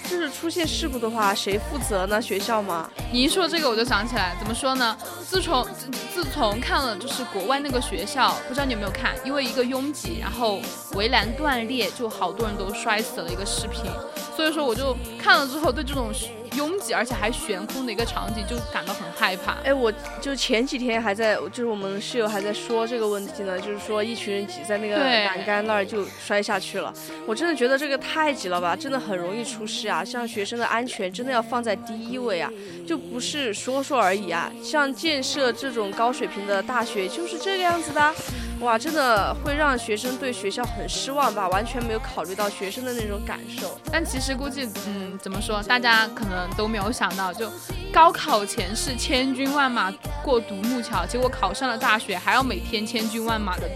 [0.09, 2.21] 就是出现事故的话，谁负责呢？
[2.21, 2.89] 学校吗？
[3.11, 4.97] 你一说这个我就想起来，怎么说呢？
[5.27, 10.61] 自从自自从看了就是国外那个学校，不知道你有没有看，因为一个拥挤，然后
[10.95, 13.91] 围栏断裂，就好多人都摔死了一个视频，
[14.37, 16.13] 所以说我就看了之后对这种。
[16.57, 19.57] 拥挤而且还悬空的一个场景，就感到很害怕。
[19.65, 26.93] 哎，我就前几天还在，就是我们室友还在说这个问题呢，就是说一群人挤在那个栏杆那儿就摔下去了。
[27.27, 30.05] 我真的觉得这个太挤了吧，真的很容易出事啊！
[30.05, 32.51] 像学生的安全真的要放在第一位啊，
[32.87, 34.53] 就不是说说而已啊。
[34.63, 38.15] 像建设这种高水平的大学就是这个样子的。
[38.61, 41.49] 哇，真的会让学生对学校很失望吧？
[41.49, 43.79] 完全没有考虑到学生的那种感受。
[43.91, 47.51] 但其实估计，嗯，怎么说，大家可能都没有想到，就
[47.93, 49.91] 高考前是千军万马
[50.23, 53.67] 过独木桥，结果考上了大学，还要每天千军万马的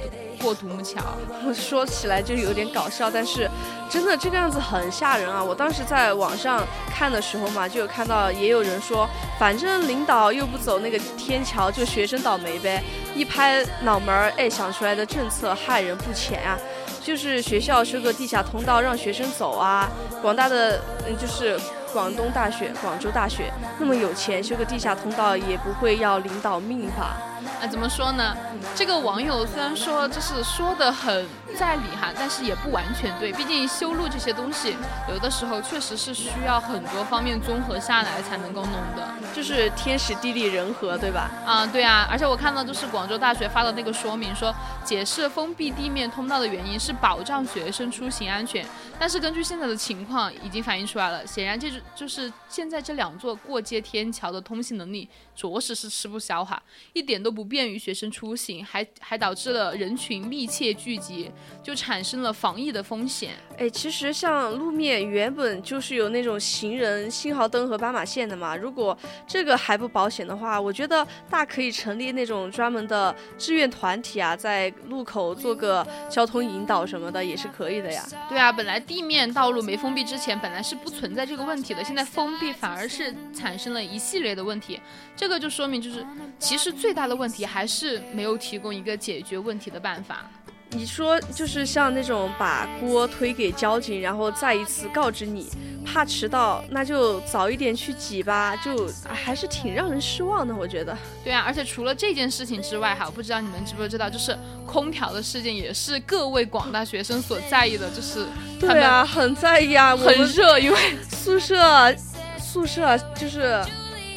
[0.45, 1.01] 过独木桥。
[1.47, 3.51] 我 说起来就有点搞笑，但是
[3.91, 5.43] 真的这个样子很吓人啊！
[5.43, 6.65] 我当时在网上
[6.95, 12.83] 看的时候嘛，就有看到也有人说，反正领导又不走那个天桥，就学生倒霉呗。
[13.15, 16.59] 一拍脑门儿，哎，想出来的政策害人不浅啊！
[17.03, 19.91] 就是学校修个地下通道让学生走啊，
[20.23, 21.59] 广大的嗯，就是
[21.95, 27.17] 广东大学、广州大学那么有钱，修个地下通道也不会要领导命吧？
[27.63, 28.37] 啊怎么说呢？
[28.75, 31.25] 这个网友虽然说就是说的很
[31.55, 33.33] 在理哈，但是也不完全对。
[33.33, 34.77] 毕竟修路这些东西，
[35.09, 41.31] 有的时候确实是需要很多方面综合下来才能够弄的，就是天时地利人和，对吧？
[41.47, 42.07] 啊，对啊。
[42.11, 48.65] 而且我看到就是广州大学发的那个说明说，解释封闭地面通道的原因是保障学生出行安全。
[48.99, 61.31] 但是根据现在的情况已经反映出来了，显然这就是现在这两座过街天桥的通行能力着实是吃不消哈，一点都不便于学生出行，还还导致了人群密切聚集，
[61.63, 63.33] 就产生了防疫的风险。
[63.57, 78.05] 哎，其实像路面原本就是有那种行人信号灯和斑马线的嘛，如果这个还不保险的话，我觉得大可以成立那种专门的志愿团体啊，在路口做个交通引导什么的也是可以的呀。
[78.29, 84.81] 对啊，本来地面道路没封闭之前，本来是不存在这个问题的，现在封闭反而是产生了一系列的问题。
[85.17, 86.05] 这个就说明，就是
[86.39, 90.29] 其实最大的问题还是没有提供一个解决问题的办法。
[90.75, 95.49] 你说就是像那种把锅推给交警，然后再一次告知你，
[95.85, 100.97] 怕迟到，那就早一点去挤吧，就还是挺让人失望的，我觉得。
[101.23, 108.27] 对啊，而且除了这件事情之外，哈，不知道你们知不知道，就是空调的事件也是各位广大学生所在意的，就是
[108.59, 111.95] 对啊，很在意啊，很热，因为宿舍
[112.39, 113.65] 宿舍就是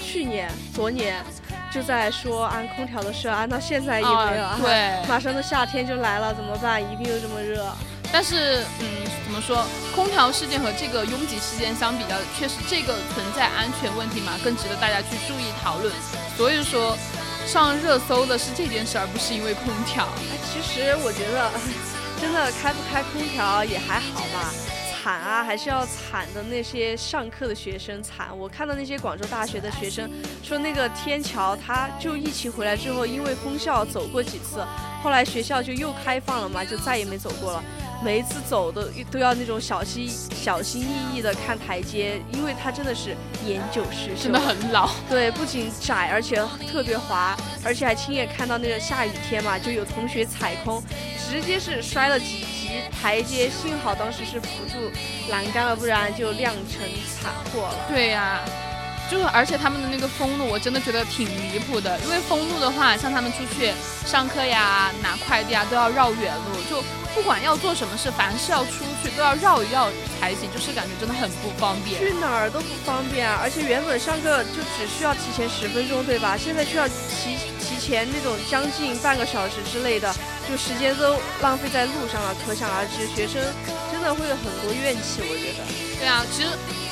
[0.02, 1.24] 去年、昨年。
[1.78, 4.66] 就在说安空调的事，安到现在也没有。
[4.66, 6.82] 对， 马上的夏天就来了，怎么办？
[6.82, 7.64] 一定又这么热。
[8.12, 8.86] 但是，嗯，
[9.24, 9.64] 怎么说？
[9.96, 15.94] 空调事件和这个拥挤事件相比较，确实这个存在安全问题嘛，更值得大家去注意讨论。
[16.36, 16.98] 所以说，
[17.46, 20.06] 上热搜的是这件事，而不是因为空调。
[20.32, 21.52] 哎，其实我觉得，
[22.20, 24.52] 真的开不开空调也还好吧。
[25.08, 28.28] 惨啊，还是要惨的那些上课的学生惨。
[28.38, 30.12] 我看到那些广州大学的学生
[30.44, 34.62] 说，那个天桥，他就疫情回来之后，因为封校走过几次，
[35.02, 37.64] 后来学校就又开放了嘛，就再也没走过了。
[38.04, 44.90] 每一次走都都要那种小心小心翼翼的看台阶，因为它真的是年久失修，真的很老。
[45.10, 46.42] 对，不仅窄，而且
[46.72, 50.82] 特别滑，而且还亲眼看到那个下雨天嘛，就有同学踩空，
[51.30, 52.68] 直接是摔了几级。
[53.02, 54.92] 台阶幸好当时是扶住
[55.30, 56.82] 栏杆了，不然就酿成
[57.22, 57.76] 惨祸了。
[57.88, 58.44] 对呀，
[59.10, 61.98] 就是而且他们的那个封路，我真的觉得挺离谱的。
[62.02, 63.74] 因为封路的话，像他们出去
[64.06, 66.62] 上课呀、拿快递啊，都要绕远路。
[66.70, 66.84] 就
[67.16, 69.90] 不管要做什么事，凡是要出去都要绕一绕
[70.20, 72.00] 才行，就是感觉真的很不方便。
[72.00, 73.40] 去哪儿都不方便啊！
[73.42, 76.38] 而且原本上课就只需要提前十分钟，对吧？
[76.38, 80.14] 现在需要提提前那种将近半个小时之类的。
[80.48, 83.42] 就时间都浪费在路上了，可想而知，学生
[83.92, 85.20] 真的会有很多怨气。
[85.20, 85.64] 我觉得，
[86.00, 86.48] 对啊，其实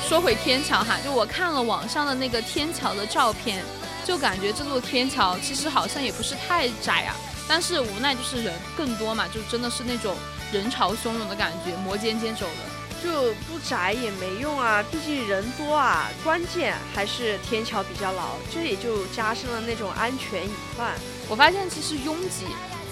[0.08, 3.64] 说回天桥哈，就我看了网上的那个天桥的照片，
[4.04, 7.16] 就感觉这座天桥其实好像也不是太窄啊，
[7.48, 10.14] 但是无奈就是人更多嘛，就真的是那种
[10.52, 13.02] 人潮汹涌的感觉，摩肩接踵的。
[13.02, 20.92] 就不窄也没用啊，毕竟人多啊，关键还是天桥比较老，这也就加深了那种安全隐患。
[21.28, 22.46] 我发现其实拥挤。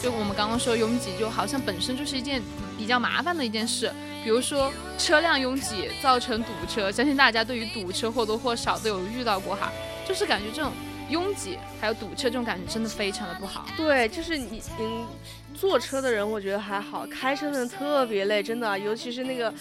[0.05, 2.43] 就我们刚刚说拥挤，就好像本身就是一件
[2.77, 3.91] 比较麻烦的一件事。
[4.23, 9.73] 比如说车辆拥挤造成堵车，相信大家对于堵车或多或少都有遇到过哈。
[10.07, 10.71] 就是感觉这种
[11.09, 13.65] 拥挤还有堵车这种感觉真的非常的不好。
[13.79, 15.07] 对，就是你嗯，
[15.55, 19.53] 坐车的人我觉得还好，开车的人特别累，真的，尤其是那个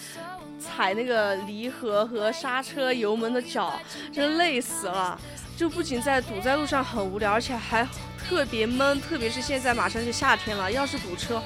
[0.60, 3.80] 踩那个离合和刹车油门的脚，
[4.12, 5.18] 真累死了。
[5.56, 7.88] 就不仅在堵在路上很无聊，而且还。
[8.28, 11.42] 特别闷，特别是现在马上就夏天了，要是堵车，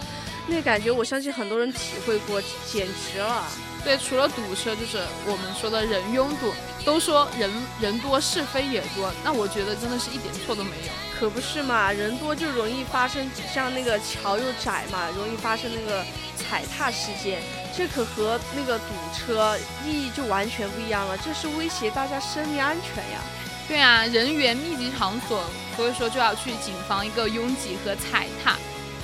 [0.47, 3.45] 那感觉我相信很多人体会过，简直了。
[3.85, 6.53] 对，除了堵车，就是我们说的人拥堵。
[6.85, 7.51] 都说人
[7.83, 10.93] 人多是非也多，那我觉得真的是一点错都没有。
[11.19, 16.03] 可不是嘛，人多就容易发生像那个桥又窄嘛，容易发生那个
[16.35, 17.43] 踩踏事件，
[17.77, 23.21] 这可和那个堵车意义就完全不一样了，这是威胁大家生命安全呀。
[23.69, 25.45] 对啊，人员密集场所，
[25.77, 28.57] 所以说就要去谨防一个拥挤和踩踏，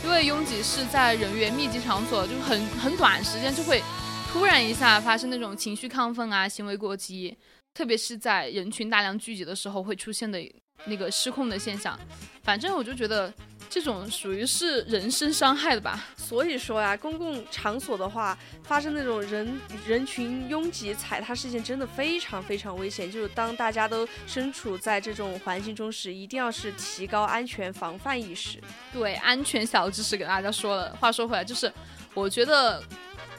[0.02, 3.82] 因为拥挤是在人员密集场所，就很很短时间就会
[4.32, 7.36] 突然一下发生那种情绪亢奋啊，行为过激，
[7.74, 10.40] 特别是在人群大量聚集的时候会出现的
[10.84, 11.98] 那个失控的现象。
[12.42, 13.32] 反正我就觉得。
[13.70, 16.04] 这种属于是人身伤害的吧？
[16.16, 23.10] 所以说呀，公共场所的话，发生那种人人群拥挤踩踏事件，真的非常非常危险。
[23.10, 28.62] 就是当大家都身处在这种环境中时，一定要是提高安全防范意识。
[28.92, 30.94] 对，安全小知识给大家说了。
[31.00, 31.72] 话说回来，就是
[32.12, 32.80] 我觉得。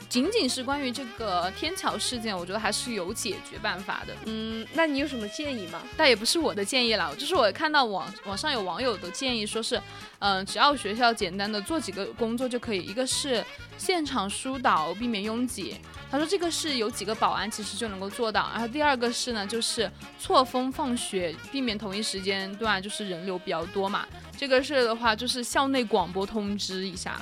[0.08, 4.14] 仅仅是关于这个天桥事件，我觉得还是有解决办法的。
[4.26, 5.82] 嗯，那你有什么建议吗？
[5.96, 9.80] 但也不是我的建议啦，就是我看到网 网上有网友的建议，说是，
[10.20, 12.82] 嗯，只要学校简单的做几个工作就可以。
[12.82, 13.44] 一个是
[13.76, 15.76] 现场疏导，避免拥挤。
[16.08, 18.48] 他说这个是有几个保安其实就能够做到。
[18.52, 19.90] 然后第二个是呢，就是
[20.20, 24.06] 错峰放学，避免同一时间段就是人流比较多嘛。
[24.38, 27.20] 这个事的话，就是校内广播通知一下。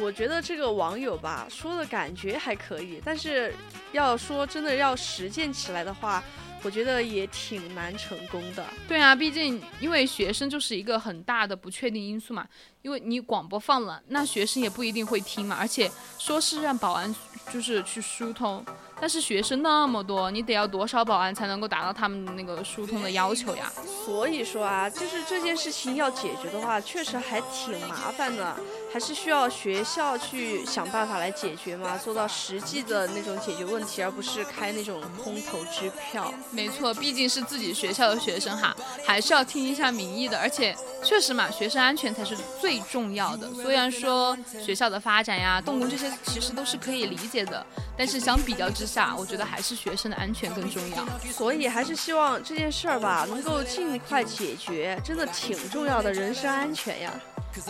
[0.00, 3.52] 我觉得这个网友吧说的感觉还可以，但是
[3.92, 6.22] 要说真的要实践起来的话，
[6.62, 8.64] 我觉得也挺难成功的。
[8.86, 12.46] 对啊，毕竟因为学生就是一个很大的不确定因素嘛。
[12.86, 15.56] 因为你广播放了，那学生也不一定会听嘛。
[15.58, 17.12] 而且说是让保安
[17.52, 18.64] 就是去疏通，
[19.00, 23.72] 但是学生那么多，你得要多少保安才能够达到他们那个疏通的要求呀？
[24.04, 28.56] 所以说啊，就是这件事情要解决的话，确实还挺麻烦的。
[28.92, 36.32] 还是需要学校去想办法来解决嘛，做到实际的那种解决问题，而不是开那种空头支票。
[36.50, 38.74] 没错，毕竟是自己学校的学生哈，
[39.04, 40.38] 还是要听一下民意的。
[40.38, 40.74] 而且
[41.04, 43.52] 确实嘛，学生安全才是最重要的。
[43.54, 47.64] 虽然说学校的发展呀、动工这些其实都是可以理解的，
[47.96, 51.06] 但是相比较之下，我觉得还是学生的安全更重要。
[51.32, 57.12] 所以还是希望这件事儿吧，能够尽快解决，真的挺重要的，人身安全呀。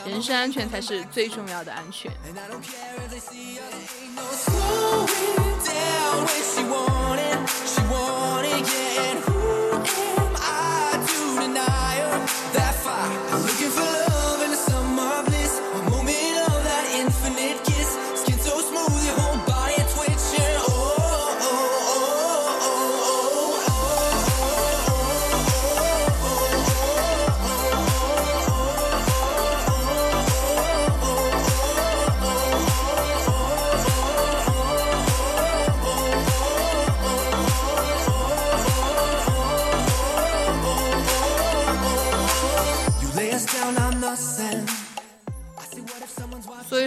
[0.04, 2.10] 人身安全才是最重要的安全。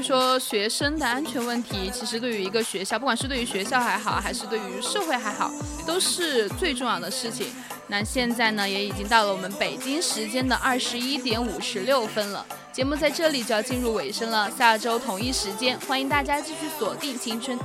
[0.10, 5.52] 说学生的安全问题其实对于一个学校不管是对于学校还好还是对于社会还好
[5.86, 7.54] 都是最重要的事情。
[7.86, 12.44] 那现在呢也已经到了我们北京时间的二十一点五十六分了。
[12.72, 17.60] 节目在这里就要进入尾声了下周同一时间欢迎大家继续锁定青春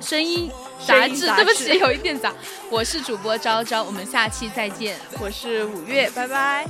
[0.00, 0.50] 声音
[0.84, 2.34] 杂志对不起有一点杂。
[2.70, 4.98] 我是主播昭昭我们下期再见。
[5.20, 6.66] 我是五月拜拜。